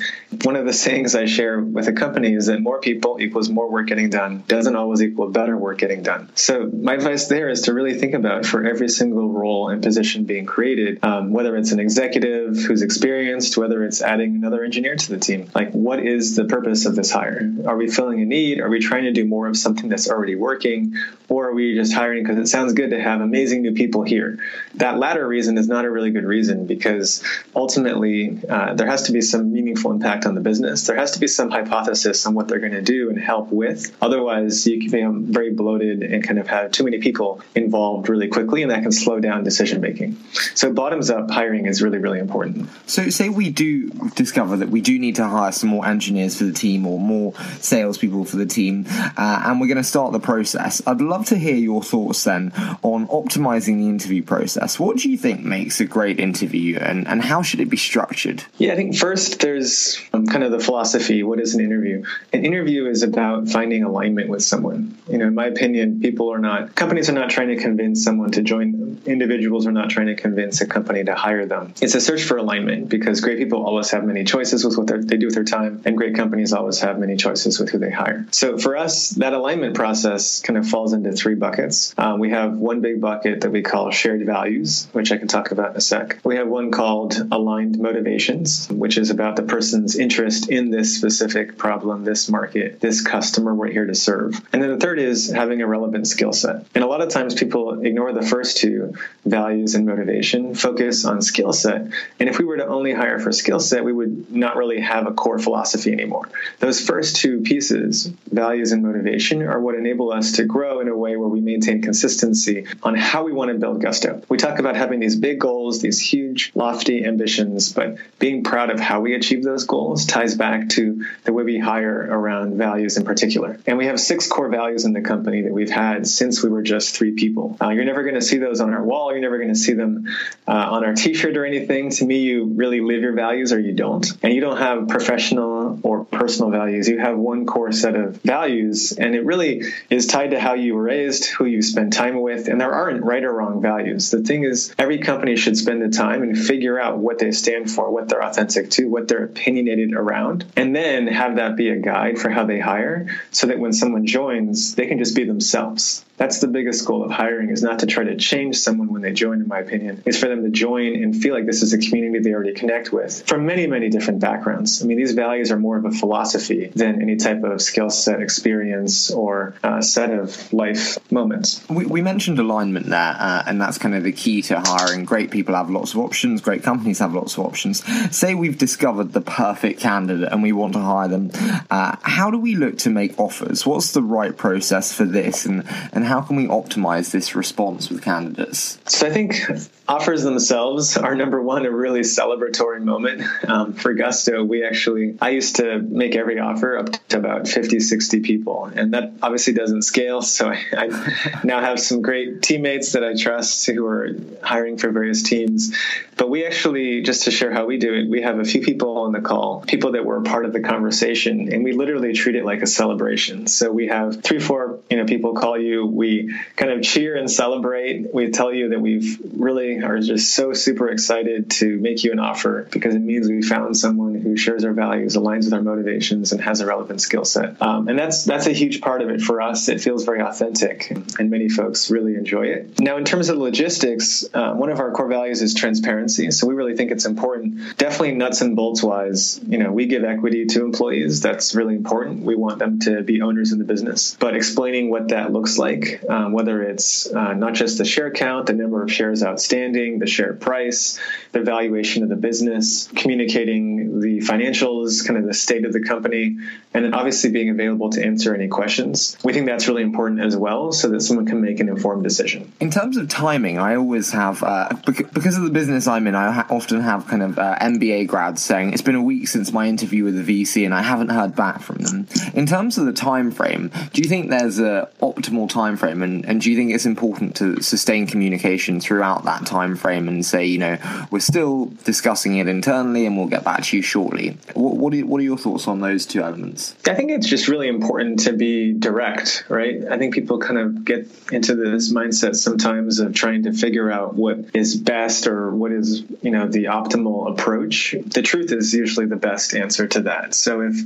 One 0.44 0.56
of 0.56 0.66
the 0.66 0.72
sayings 0.72 1.14
I 1.14 1.26
share 1.26 1.60
with 1.60 1.88
a 1.88 1.92
company 1.92 2.34
is 2.34 2.46
that 2.46 2.60
more 2.60 2.80
people 2.80 3.18
equals 3.20 3.48
more 3.48 3.70
work 3.70 3.88
getting 3.88 4.10
done, 4.10 4.44
doesn't 4.46 4.76
always 4.76 5.02
equal 5.02 5.30
better 5.30 5.56
work 5.56 5.78
getting 5.78 6.02
done. 6.02 6.30
So 6.34 6.66
my 6.66 6.94
advice 6.94 7.28
there 7.28 7.48
is 7.48 7.62
to 7.62 7.74
really 7.74 7.98
think 7.98 8.14
about 8.14 8.44
for 8.44 8.64
every 8.64 8.88
single 8.88 9.32
role 9.32 9.70
and 9.70 9.82
position 9.82 10.24
being 10.24 10.46
created, 10.46 11.02
um, 11.02 11.32
whether 11.32 11.56
it's 11.56 11.72
an 11.72 11.80
executive 11.80 12.56
who's 12.58 12.82
experienced, 12.82 13.56
whether 13.56 13.82
it's 13.84 14.02
adding 14.02 14.36
another 14.36 14.64
engineer 14.64 14.96
to 14.96 15.08
the 15.10 15.18
team, 15.18 15.50
like 15.54 15.72
what 15.72 16.04
is 16.04 16.36
the 16.36 16.44
purpose 16.44 16.84
of 16.84 16.94
this 16.94 17.10
hire? 17.10 17.50
Are 17.66 17.76
we 17.76 17.88
filling 17.88 18.20
a 18.20 18.26
need? 18.26 18.60
Are 18.60 18.68
we 18.68 18.80
trying 18.80 18.97
to 19.04 19.12
do 19.12 19.24
more 19.24 19.46
of 19.46 19.56
something 19.56 19.88
that's 19.88 20.08
already 20.08 20.34
working? 20.34 20.94
Or 21.28 21.48
are 21.48 21.54
we 21.54 21.74
just 21.74 21.92
hiring 21.92 22.22
because 22.22 22.38
it 22.38 22.46
sounds 22.46 22.72
good 22.72 22.90
to 22.90 23.00
have 23.00 23.20
amazing 23.20 23.62
new 23.62 23.72
people 23.72 24.02
here? 24.02 24.38
That 24.78 24.98
latter 24.98 25.26
reason 25.26 25.58
is 25.58 25.68
not 25.68 25.84
a 25.84 25.90
really 25.90 26.10
good 26.10 26.24
reason 26.24 26.66
because 26.66 27.22
ultimately 27.54 28.38
uh, 28.48 28.74
there 28.74 28.86
has 28.86 29.04
to 29.04 29.12
be 29.12 29.20
some 29.20 29.52
meaningful 29.52 29.90
impact 29.90 30.24
on 30.24 30.34
the 30.34 30.40
business. 30.40 30.86
There 30.86 30.96
has 30.96 31.12
to 31.12 31.20
be 31.20 31.26
some 31.26 31.50
hypothesis 31.50 32.26
on 32.26 32.34
what 32.34 32.48
they're 32.48 32.60
going 32.60 32.72
to 32.72 32.82
do 32.82 33.10
and 33.10 33.18
help 33.18 33.50
with. 33.50 33.96
Otherwise, 34.00 34.66
you 34.66 34.80
can 34.80 34.90
become 34.90 35.24
very 35.32 35.52
bloated 35.52 36.02
and 36.02 36.22
kind 36.22 36.38
of 36.38 36.46
have 36.48 36.70
too 36.70 36.84
many 36.84 36.98
people 36.98 37.40
involved 37.54 38.08
really 38.08 38.28
quickly, 38.28 38.62
and 38.62 38.70
that 38.70 38.82
can 38.82 38.92
slow 38.92 39.18
down 39.18 39.44
decision 39.44 39.80
making. 39.80 40.16
So, 40.54 40.72
bottoms 40.72 41.10
up 41.10 41.30
hiring 41.30 41.66
is 41.66 41.82
really, 41.82 41.98
really 41.98 42.20
important. 42.20 42.68
So, 42.86 43.10
say 43.10 43.28
we 43.28 43.50
do 43.50 43.88
discover 44.14 44.58
that 44.58 44.68
we 44.68 44.80
do 44.80 44.98
need 44.98 45.16
to 45.16 45.26
hire 45.26 45.52
some 45.52 45.70
more 45.70 45.86
engineers 45.86 46.38
for 46.38 46.44
the 46.44 46.52
team 46.52 46.86
or 46.86 47.00
more 47.00 47.34
salespeople 47.58 48.24
for 48.24 48.36
the 48.36 48.46
team, 48.46 48.86
uh, 48.88 49.42
and 49.44 49.60
we're 49.60 49.66
going 49.66 49.76
to 49.76 49.84
start 49.84 50.12
the 50.12 50.20
process. 50.20 50.82
I'd 50.86 51.00
love 51.00 51.26
to 51.26 51.38
hear 51.38 51.56
your 51.56 51.82
thoughts 51.82 52.24
then 52.24 52.52
on 52.82 53.08
optimizing 53.08 53.78
the 53.78 53.88
interview 53.88 54.22
process. 54.22 54.67
What 54.76 54.96
do 54.96 55.08
you 55.08 55.16
think 55.16 55.44
makes 55.44 55.80
a 55.80 55.84
great 55.84 56.18
interview, 56.18 56.78
and, 56.78 57.06
and 57.06 57.22
how 57.22 57.42
should 57.42 57.60
it 57.60 57.70
be 57.70 57.76
structured? 57.76 58.44
Yeah, 58.58 58.72
I 58.72 58.76
think 58.76 58.96
first 58.96 59.40
there's 59.40 60.00
kind 60.12 60.42
of 60.42 60.50
the 60.50 60.58
philosophy 60.58 61.22
what 61.22 61.40
is 61.40 61.54
an 61.54 61.60
interview? 61.60 62.04
An 62.32 62.44
interview 62.44 62.86
is 62.86 63.02
about 63.02 63.48
finding 63.48 63.84
alignment 63.84 64.28
with 64.28 64.42
someone. 64.42 64.98
You 65.08 65.18
know, 65.18 65.26
in 65.26 65.34
my 65.34 65.46
opinion, 65.46 66.00
people 66.00 66.32
are 66.32 66.38
not, 66.38 66.74
companies 66.74 67.08
are 67.08 67.12
not 67.12 67.30
trying 67.30 67.48
to 67.48 67.56
convince 67.56 68.02
someone 68.02 68.32
to 68.32 68.42
join 68.42 68.72
them. 68.72 69.00
Individuals 69.06 69.66
are 69.66 69.72
not 69.72 69.90
trying 69.90 70.08
to 70.08 70.16
convince 70.16 70.60
a 70.60 70.66
company 70.66 71.04
to 71.04 71.14
hire 71.14 71.46
them. 71.46 71.74
It's 71.80 71.94
a 71.94 72.00
search 72.00 72.24
for 72.24 72.36
alignment 72.36 72.88
because 72.88 73.20
great 73.20 73.38
people 73.38 73.64
always 73.64 73.90
have 73.90 74.04
many 74.04 74.24
choices 74.24 74.64
with 74.64 74.76
what 74.76 74.86
they 75.08 75.16
do 75.16 75.26
with 75.26 75.34
their 75.34 75.44
time, 75.44 75.82
and 75.84 75.96
great 75.96 76.14
companies 76.14 76.52
always 76.52 76.80
have 76.80 76.98
many 76.98 77.16
choices 77.16 77.58
with 77.58 77.70
who 77.70 77.78
they 77.78 77.90
hire. 77.90 78.26
So 78.30 78.58
for 78.58 78.76
us, 78.76 79.10
that 79.10 79.32
alignment 79.32 79.74
process 79.74 80.40
kind 80.40 80.58
of 80.58 80.68
falls 80.68 80.92
into 80.92 81.12
three 81.12 81.34
buckets. 81.34 81.94
Um, 81.96 82.18
we 82.18 82.30
have 82.30 82.54
one 82.54 82.80
big 82.80 83.00
bucket 83.00 83.42
that 83.42 83.50
we 83.50 83.62
call 83.62 83.90
shared 83.90 84.20
values, 84.58 84.88
which 84.92 85.12
I 85.12 85.18
can 85.18 85.28
talk 85.28 85.52
about 85.52 85.70
in 85.70 85.76
a 85.76 85.80
sec. 85.80 86.18
We 86.24 86.36
have 86.36 86.48
one 86.48 86.70
called 86.70 87.14
aligned 87.30 87.78
motivations, 87.78 88.68
which 88.68 88.98
is 88.98 89.10
about 89.10 89.36
the 89.36 89.42
person's 89.42 89.96
interest 89.96 90.50
in 90.50 90.70
this 90.70 90.96
specific 90.96 91.56
problem, 91.58 92.04
this 92.04 92.28
market, 92.28 92.80
this 92.80 93.00
customer 93.00 93.54
we're 93.54 93.70
here 93.70 93.86
to 93.86 93.94
serve. 93.94 94.40
And 94.52 94.62
then 94.62 94.70
the 94.70 94.78
third 94.78 94.98
is 94.98 95.30
having 95.30 95.62
a 95.62 95.66
relevant 95.66 96.06
skill 96.06 96.32
set. 96.32 96.66
And 96.74 96.84
a 96.84 96.86
lot 96.86 97.02
of 97.02 97.08
times 97.08 97.34
people 97.34 97.80
ignore 97.80 98.12
the 98.12 98.22
first 98.22 98.58
two 98.58 98.94
values 99.24 99.74
and 99.74 99.86
motivation, 99.86 100.54
focus 100.54 101.04
on 101.04 101.22
skill 101.22 101.52
set. 101.52 101.92
And 102.18 102.28
if 102.28 102.38
we 102.38 102.44
were 102.44 102.56
to 102.56 102.66
only 102.66 102.92
hire 102.92 103.18
for 103.18 103.32
skill 103.32 103.60
set, 103.60 103.84
we 103.84 103.92
would 103.92 104.30
not 104.30 104.56
really 104.56 104.80
have 104.80 105.06
a 105.06 105.12
core 105.12 105.38
philosophy 105.38 105.92
anymore. 105.92 106.28
Those 106.58 106.80
first 106.80 107.16
two 107.16 107.42
pieces, 107.42 108.10
values 108.30 108.72
and 108.72 108.82
motivation, 108.82 109.42
are 109.42 109.60
what 109.60 109.74
enable 109.74 110.12
us 110.12 110.32
to 110.32 110.44
grow 110.44 110.80
in 110.80 110.88
a 110.88 110.96
way 110.96 111.16
where 111.16 111.28
we 111.28 111.40
maintain 111.40 111.82
consistency 111.82 112.66
on 112.82 112.94
how 112.94 113.24
we 113.24 113.32
want 113.32 113.50
to 113.50 113.58
build 113.58 113.80
Gusto. 113.80 114.22
We 114.28 114.38
talk 114.38 114.47
about 114.58 114.76
having 114.76 115.00
these 115.00 115.16
big 115.16 115.40
goals, 115.40 115.80
these 115.80 116.00
huge, 116.00 116.52
lofty 116.54 117.04
ambitions, 117.04 117.72
but 117.72 117.96
being 118.18 118.44
proud 118.44 118.70
of 118.70 118.80
how 118.80 119.00
we 119.00 119.14
achieve 119.14 119.42
those 119.42 119.64
goals 119.64 120.06
ties 120.06 120.34
back 120.34 120.68
to 120.70 121.04
the 121.24 121.32
way 121.32 121.44
we 121.44 121.58
hire 121.58 122.08
around 122.10 122.56
values 122.56 122.96
in 122.96 123.04
particular. 123.04 123.58
And 123.66 123.78
we 123.78 123.86
have 123.86 124.00
six 124.00 124.28
core 124.28 124.48
values 124.48 124.84
in 124.84 124.92
the 124.92 125.00
company 125.00 125.42
that 125.42 125.52
we've 125.52 125.70
had 125.70 126.06
since 126.06 126.42
we 126.42 126.48
were 126.48 126.62
just 126.62 126.96
three 126.96 127.12
people. 127.12 127.56
Uh, 127.60 127.70
you're 127.70 127.84
never 127.84 128.02
going 128.02 128.14
to 128.14 128.22
see 128.22 128.38
those 128.38 128.60
on 128.60 128.72
our 128.72 128.82
wall. 128.82 129.12
You're 129.12 129.20
never 129.20 129.38
going 129.38 129.50
to 129.50 129.58
see 129.58 129.74
them 129.74 130.06
uh, 130.46 130.52
on 130.52 130.84
our 130.84 130.94
t-shirt 130.94 131.36
or 131.36 131.44
anything. 131.44 131.90
To 131.90 132.04
me, 132.04 132.20
you 132.20 132.44
really 132.44 132.80
live 132.80 133.02
your 133.02 133.14
values 133.14 133.52
or 133.52 133.60
you 133.60 133.72
don't. 133.72 134.06
And 134.22 134.32
you 134.32 134.40
don't 134.40 134.58
have 134.58 134.88
professional 134.88 135.57
or 135.82 136.04
personal 136.04 136.50
values. 136.50 136.88
You 136.88 136.98
have 136.98 137.16
one 137.16 137.46
core 137.46 137.72
set 137.72 137.94
of 137.94 138.16
values, 138.22 138.92
and 138.92 139.14
it 139.14 139.24
really 139.24 139.62
is 139.90 140.06
tied 140.06 140.30
to 140.30 140.40
how 140.40 140.54
you 140.54 140.74
were 140.74 140.82
raised, 140.82 141.26
who 141.26 141.44
you 141.44 141.62
spend 141.62 141.92
time 141.92 142.20
with, 142.20 142.48
and 142.48 142.60
there 142.60 142.72
aren't 142.72 143.04
right 143.04 143.24
or 143.24 143.32
wrong 143.32 143.60
values. 143.60 144.10
The 144.10 144.22
thing 144.22 144.44
is, 144.44 144.74
every 144.78 144.98
company 144.98 145.36
should 145.36 145.56
spend 145.56 145.82
the 145.82 145.88
time 145.88 146.22
and 146.22 146.38
figure 146.38 146.80
out 146.80 146.98
what 146.98 147.18
they 147.18 147.30
stand 147.32 147.70
for, 147.70 147.90
what 147.90 148.08
they're 148.08 148.22
authentic 148.22 148.70
to, 148.72 148.86
what 148.86 149.08
they're 149.08 149.24
opinionated 149.24 149.92
around, 149.94 150.44
and 150.56 150.74
then 150.74 151.06
have 151.06 151.36
that 151.36 151.56
be 151.56 151.68
a 151.70 151.76
guide 151.76 152.18
for 152.18 152.30
how 152.30 152.44
they 152.44 152.58
hire 152.58 153.08
so 153.30 153.46
that 153.46 153.58
when 153.58 153.72
someone 153.72 154.06
joins, 154.06 154.74
they 154.74 154.86
can 154.86 154.98
just 154.98 155.14
be 155.14 155.24
themselves. 155.24 156.04
That's 156.18 156.40
the 156.40 156.48
biggest 156.48 156.84
goal 156.84 157.04
of 157.04 157.10
hiring 157.10 157.50
is 157.50 157.62
not 157.62 157.78
to 157.78 157.86
try 157.86 158.04
to 158.04 158.16
change 158.16 158.56
someone 158.56 158.92
when 158.92 159.02
they 159.02 159.12
join, 159.12 159.40
in 159.40 159.48
my 159.48 159.60
opinion. 159.60 160.02
It's 160.04 160.18
for 160.18 160.28
them 160.28 160.42
to 160.42 160.50
join 160.50 161.02
and 161.02 161.16
feel 161.16 161.32
like 161.32 161.46
this 161.46 161.62
is 161.62 161.72
a 161.72 161.78
community 161.78 162.18
they 162.18 162.34
already 162.34 162.54
connect 162.54 162.92
with 162.92 163.26
from 163.26 163.46
many, 163.46 163.66
many 163.68 163.88
different 163.88 164.20
backgrounds. 164.20 164.82
I 164.82 164.86
mean, 164.86 164.98
these 164.98 165.12
values 165.12 165.52
are 165.52 165.58
more 165.58 165.76
of 165.76 165.84
a 165.84 165.92
philosophy 165.92 166.72
than 166.74 167.00
any 167.00 167.16
type 167.16 167.44
of 167.44 167.62
skill 167.62 167.88
set, 167.88 168.20
experience, 168.20 169.10
or 169.10 169.54
uh, 169.62 169.80
set 169.80 170.10
of 170.10 170.52
life 170.52 170.98
moments. 171.10 171.64
We, 171.68 171.86
we 171.86 172.02
mentioned 172.02 172.38
alignment 172.40 172.86
there, 172.86 173.16
uh, 173.18 173.44
and 173.46 173.60
that's 173.60 173.78
kind 173.78 173.94
of 173.94 174.02
the 174.02 174.12
key 174.12 174.42
to 174.42 174.60
hiring. 174.60 175.04
Great 175.04 175.30
people 175.30 175.54
have 175.54 175.70
lots 175.70 175.94
of 175.94 176.00
options, 176.00 176.40
great 176.40 176.64
companies 176.64 176.98
have 176.98 177.14
lots 177.14 177.38
of 177.38 177.46
options. 177.46 177.84
Say 178.14 178.34
we've 178.34 178.58
discovered 178.58 179.12
the 179.12 179.20
perfect 179.20 179.78
candidate 179.78 180.32
and 180.32 180.42
we 180.42 180.50
want 180.50 180.72
to 180.72 180.80
hire 180.80 181.06
them. 181.06 181.30
Uh, 181.70 181.96
how 182.02 182.30
do 182.32 182.38
we 182.38 182.56
look 182.56 182.78
to 182.78 182.90
make 182.90 183.18
offers? 183.20 183.64
What's 183.64 183.92
the 183.92 184.02
right 184.02 184.36
process 184.36 184.92
for 184.92 185.04
this, 185.04 185.46
and, 185.46 185.64
and 185.92 186.07
how 186.08 186.22
can 186.22 186.36
we 186.36 186.46
optimize 186.46 187.10
this 187.10 187.34
response 187.34 187.90
with 187.90 188.02
candidates? 188.02 188.78
So 188.86 189.06
I 189.06 189.10
think 189.10 189.42
offers 189.88 190.22
themselves 190.22 190.98
are 190.98 191.14
number 191.14 191.42
one 191.42 191.64
a 191.64 191.70
really 191.70 192.00
celebratory 192.00 192.82
moment. 192.82 193.22
Um, 193.48 193.72
for 193.72 193.94
gusto 193.94 194.44
we 194.44 194.64
actually 194.64 195.16
i 195.20 195.30
used 195.30 195.56
to 195.56 195.78
make 195.78 196.14
every 196.14 196.38
offer 196.38 196.76
up 196.76 196.90
to 197.08 197.16
about 197.16 197.48
50 197.48 197.80
60 197.80 198.20
people 198.20 198.70
and 198.74 198.92
that 198.92 199.12
obviously 199.22 199.54
doesn't 199.54 199.82
scale. 199.82 200.20
So 200.20 200.50
I, 200.50 200.64
I, 200.76 201.40
now 201.44 201.60
have 201.60 201.80
some 201.80 202.02
great 202.02 202.42
teammates 202.42 202.92
that 202.92 203.02
i 203.02 203.14
trust 203.14 203.64
who 203.66 203.86
are 203.86 204.10
hiring 204.42 204.76
for 204.76 204.90
various 204.90 205.22
teams. 205.22 205.74
But 206.16 206.28
we 206.28 206.44
actually 206.44 207.02
just 207.02 207.24
to 207.24 207.30
share 207.30 207.52
how 207.52 207.64
we 207.64 207.78
do 207.78 207.94
it 207.94 208.08
we 208.08 208.22
have 208.22 208.38
a 208.38 208.44
few 208.44 208.60
people 208.60 208.98
on 208.98 209.12
the 209.12 209.20
call 209.20 209.62
people 209.62 209.92
that 209.92 210.04
were 210.04 210.20
part 210.20 210.44
of 210.44 210.52
the 210.52 210.60
conversation 210.60 211.50
and 211.52 211.64
we 211.64 211.72
literally 211.72 212.12
treat 212.12 212.36
it 212.36 212.44
like 212.44 212.60
a 212.60 212.66
celebration. 212.66 213.46
So 213.46 213.70
we 213.70 213.88
have 213.88 214.22
three 214.22 214.40
four 214.40 214.80
you 214.90 214.98
know 214.98 215.06
people 215.06 215.34
call 215.34 215.58
you 215.58 215.86
We 215.98 216.32
kind 216.54 216.70
of 216.70 216.82
cheer 216.82 217.16
and 217.16 217.28
celebrate. 217.28 218.14
We 218.14 218.30
tell 218.30 218.52
you 218.54 218.68
that 218.70 218.80
we've 218.80 219.18
really 219.34 219.82
are 219.82 219.98
just 219.98 220.32
so 220.32 220.52
super 220.52 220.88
excited 220.88 221.50
to 221.58 221.76
make 221.78 222.04
you 222.04 222.12
an 222.12 222.20
offer 222.20 222.68
because 222.70 222.94
it 222.94 223.00
means 223.00 223.28
we 223.28 223.42
found 223.42 223.76
someone 223.76 224.14
who 224.14 224.36
shares 224.36 224.64
our 224.64 224.72
values, 224.72 225.16
aligns 225.16 225.46
with 225.46 225.54
our 225.54 225.62
motivations, 225.62 226.30
and 226.30 226.40
has 226.40 226.60
a 226.60 226.66
relevant 226.66 227.00
skill 227.00 227.24
set. 227.24 227.60
Um, 227.60 227.88
and 227.88 227.98
that's 227.98 228.24
that's 228.24 228.46
a 228.46 228.52
huge 228.52 228.80
part 228.80 229.02
of 229.02 229.10
it 229.10 229.20
for 229.20 229.42
us. 229.42 229.68
It 229.68 229.80
feels 229.80 230.04
very 230.04 230.22
authentic, 230.22 230.90
and 231.18 231.30
many 231.30 231.48
folks 231.48 231.90
really 231.90 232.14
enjoy 232.14 232.46
it. 232.46 232.78
Now, 232.78 232.96
in 232.96 233.04
terms 233.04 233.28
of 233.28 233.38
logistics, 233.38 234.24
uh, 234.32 234.52
one 234.54 234.70
of 234.70 234.78
our 234.78 234.92
core 234.92 235.08
values 235.08 235.42
is 235.42 235.52
transparency. 235.54 236.30
So 236.30 236.46
we 236.46 236.54
really 236.54 236.76
think 236.76 236.92
it's 236.92 237.06
important. 237.06 237.76
Definitely 237.76 238.12
nuts 238.12 238.40
and 238.40 238.54
bolts 238.54 238.84
wise, 238.84 239.40
you 239.46 239.58
know, 239.58 239.72
we 239.72 239.86
give 239.86 240.04
equity 240.04 240.46
to 240.46 240.64
employees. 240.64 241.20
That's 241.20 241.56
really 241.56 241.74
important. 241.74 242.22
We 242.22 242.36
want 242.36 242.60
them 242.60 242.78
to 242.80 243.02
be 243.02 243.20
owners 243.22 243.50
in 243.52 243.58
the 243.58 243.64
business. 243.64 244.16
But 244.20 244.36
explaining 244.36 244.90
what 244.90 245.08
that 245.08 245.32
looks 245.32 245.58
like, 245.58 245.87
um, 246.08 246.32
whether 246.32 246.62
it's 246.62 247.06
uh, 247.12 247.34
not 247.34 247.54
just 247.54 247.78
the 247.78 247.84
share 247.84 248.10
count, 248.10 248.46
the 248.46 248.52
number 248.52 248.82
of 248.82 248.92
shares 248.92 249.22
outstanding, 249.22 249.98
the 249.98 250.06
share 250.06 250.32
price, 250.34 250.98
the 251.32 251.40
valuation 251.40 252.02
of 252.02 252.08
the 252.08 252.16
business, 252.16 252.88
communicating 252.94 254.00
the 254.00 254.18
financials, 254.20 255.06
kind 255.06 255.18
of 255.18 255.26
the 255.26 255.34
state 255.34 255.64
of 255.64 255.72
the 255.72 255.80
company, 255.80 256.36
and 256.74 256.84
then 256.84 256.94
obviously 256.94 257.30
being 257.30 257.50
available 257.50 257.90
to 257.90 258.04
answer 258.04 258.34
any 258.34 258.48
questions. 258.48 259.16
We 259.24 259.32
think 259.32 259.46
that's 259.46 259.68
really 259.68 259.82
important 259.82 260.20
as 260.20 260.36
well 260.36 260.72
so 260.72 260.88
that 260.90 261.00
someone 261.00 261.26
can 261.26 261.40
make 261.40 261.60
an 261.60 261.68
informed 261.68 262.04
decision. 262.04 262.52
In 262.60 262.70
terms 262.70 262.96
of 262.96 263.08
timing, 263.08 263.58
I 263.58 263.76
always 263.76 264.10
have, 264.12 264.42
uh, 264.42 264.68
because 264.84 265.36
of 265.36 265.44
the 265.44 265.50
business 265.50 265.86
I'm 265.86 266.06
in, 266.06 266.14
I 266.14 266.42
often 266.50 266.80
have 266.80 267.06
kind 267.06 267.22
of 267.22 267.38
uh, 267.38 267.56
MBA 267.60 268.06
grads 268.06 268.42
saying 268.42 268.72
it's 268.72 268.82
been 268.82 268.94
a 268.94 269.02
week 269.02 269.28
since 269.28 269.52
my 269.52 269.66
interview 269.66 270.04
with 270.04 270.26
the 270.26 270.42
VC 270.42 270.64
and 270.64 270.74
I 270.74 270.82
haven't 270.82 271.08
heard 271.08 271.34
back 271.34 271.62
from 271.62 271.78
them. 271.78 272.06
In 272.34 272.46
terms 272.46 272.78
of 272.78 272.86
the 272.86 272.92
time 272.92 273.30
frame, 273.30 273.70
do 273.92 274.02
you 274.02 274.08
think 274.08 274.30
there's 274.30 274.58
an 274.58 274.86
optimal 275.00 275.48
time 275.48 275.76
frame 275.78 276.02
and, 276.02 276.26
and 276.26 276.40
do 276.40 276.50
you 276.50 276.56
think 276.56 276.72
it's 276.72 276.86
important 276.86 277.36
to 277.36 277.62
sustain 277.62 278.06
communication 278.06 278.80
throughout 278.80 279.24
that 279.24 279.46
time 279.46 279.76
frame 279.76 280.08
and 280.08 280.24
say, 280.24 280.44
you 280.44 280.58
know, 280.58 280.78
we're 281.10 281.20
still 281.20 281.66
discussing 281.84 282.36
it 282.36 282.48
internally 282.48 283.06
and 283.06 283.16
we'll 283.16 283.28
get 283.28 283.44
back 283.44 283.62
to 283.64 283.76
you 283.76 283.82
shortly? 283.82 284.36
What, 284.54 284.76
what, 284.76 284.94
are, 284.94 285.06
what 285.06 285.20
are 285.20 285.24
your 285.24 285.38
thoughts 285.38 285.68
on 285.68 285.80
those 285.80 286.06
two 286.06 286.22
elements? 286.22 286.74
I 286.86 286.94
think 286.94 287.10
it's 287.10 287.26
just 287.26 287.48
really 287.48 287.68
important 287.68 288.20
to 288.20 288.32
be 288.32 288.72
direct, 288.72 289.44
right? 289.48 289.84
I 289.88 289.98
think 289.98 290.14
people 290.14 290.38
kind 290.38 290.58
of 290.58 290.84
get 290.84 291.08
into 291.30 291.54
this 291.54 291.92
mindset 291.92 292.36
sometimes 292.36 292.98
of 292.98 293.14
trying 293.14 293.44
to 293.44 293.52
figure 293.52 293.90
out 293.90 294.14
what 294.14 294.38
is 294.54 294.76
best 294.76 295.26
or 295.26 295.54
what 295.54 295.72
is, 295.72 296.02
you 296.22 296.30
know, 296.30 296.48
the 296.48 296.64
optimal 296.64 297.30
approach. 297.30 297.94
The 298.06 298.22
truth 298.22 298.52
is 298.52 298.74
usually 298.74 299.06
the 299.06 299.16
best 299.16 299.54
answer 299.54 299.86
to 299.88 300.02
that. 300.02 300.34
So 300.34 300.62
if 300.62 300.76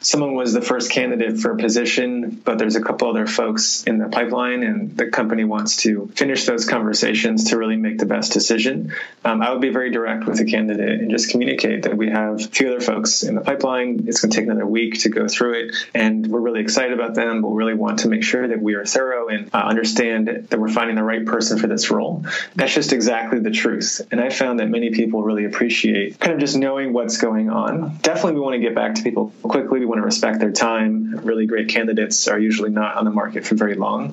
someone 0.00 0.34
was 0.34 0.52
the 0.52 0.62
first 0.62 0.90
candidate 0.90 1.38
for 1.38 1.52
a 1.52 1.56
position, 1.56 2.40
but 2.44 2.58
there's 2.58 2.76
a 2.76 2.82
couple 2.82 3.10
other 3.10 3.26
folks 3.26 3.82
in 3.84 3.98
the 3.98 4.08
pipeline 4.08 4.35
and 4.44 4.96
the 4.96 5.06
company 5.06 5.44
wants 5.44 5.76
to 5.78 6.10
finish 6.14 6.44
those 6.44 6.66
conversations 6.66 7.50
to 7.50 7.58
really 7.58 7.76
make 7.76 7.98
the 7.98 8.06
best 8.06 8.32
decision, 8.32 8.92
um, 9.24 9.42
I 9.42 9.50
would 9.50 9.60
be 9.60 9.70
very 9.70 9.90
direct 9.90 10.26
with 10.26 10.38
the 10.38 10.44
candidate 10.44 11.00
and 11.00 11.10
just 11.10 11.30
communicate 11.30 11.84
that 11.84 11.96
we 11.96 12.10
have 12.10 12.40
a 12.40 12.48
few 12.48 12.68
other 12.68 12.80
folks 12.80 13.22
in 13.22 13.34
the 13.34 13.40
pipeline. 13.40 14.04
It's 14.06 14.20
going 14.20 14.30
to 14.30 14.36
take 14.36 14.46
another 14.46 14.66
week 14.66 15.00
to 15.00 15.08
go 15.08 15.28
through 15.28 15.54
it, 15.54 15.76
and 15.94 16.26
we're 16.26 16.40
really 16.40 16.60
excited 16.60 16.92
about 16.92 17.14
them, 17.14 17.42
but 17.42 17.48
we 17.48 17.56
really 17.56 17.74
want 17.74 18.00
to 18.00 18.08
make 18.08 18.22
sure 18.22 18.46
that 18.48 18.60
we 18.60 18.74
are 18.74 18.84
thorough 18.84 19.28
and 19.28 19.50
uh, 19.54 19.58
understand 19.58 20.28
that 20.48 20.58
we're 20.58 20.68
finding 20.68 20.96
the 20.96 21.02
right 21.02 21.24
person 21.24 21.58
for 21.58 21.66
this 21.66 21.90
role. 21.90 22.24
That's 22.54 22.74
just 22.74 22.92
exactly 22.92 23.40
the 23.40 23.50
truth. 23.50 24.00
And 24.10 24.20
I 24.20 24.30
found 24.30 24.60
that 24.60 24.68
many 24.68 24.90
people 24.90 25.22
really 25.22 25.44
appreciate 25.44 26.20
kind 26.20 26.32
of 26.32 26.40
just 26.40 26.56
knowing 26.56 26.92
what's 26.92 27.18
going 27.18 27.50
on. 27.50 27.96
Definitely, 28.02 28.34
we 28.34 28.40
want 28.40 28.54
to 28.54 28.60
get 28.60 28.74
back 28.74 28.94
to 28.96 29.02
people 29.02 29.32
quickly. 29.42 29.80
We 29.80 29.86
want 29.86 29.98
to 30.00 30.04
respect 30.04 30.40
their 30.40 30.52
time. 30.52 31.16
Really 31.24 31.46
great 31.46 31.68
candidates 31.68 32.28
are 32.28 32.38
usually 32.38 32.70
not 32.70 32.96
on 32.96 33.04
the 33.04 33.10
market 33.10 33.46
for 33.46 33.54
very 33.54 33.74
long. 33.74 34.12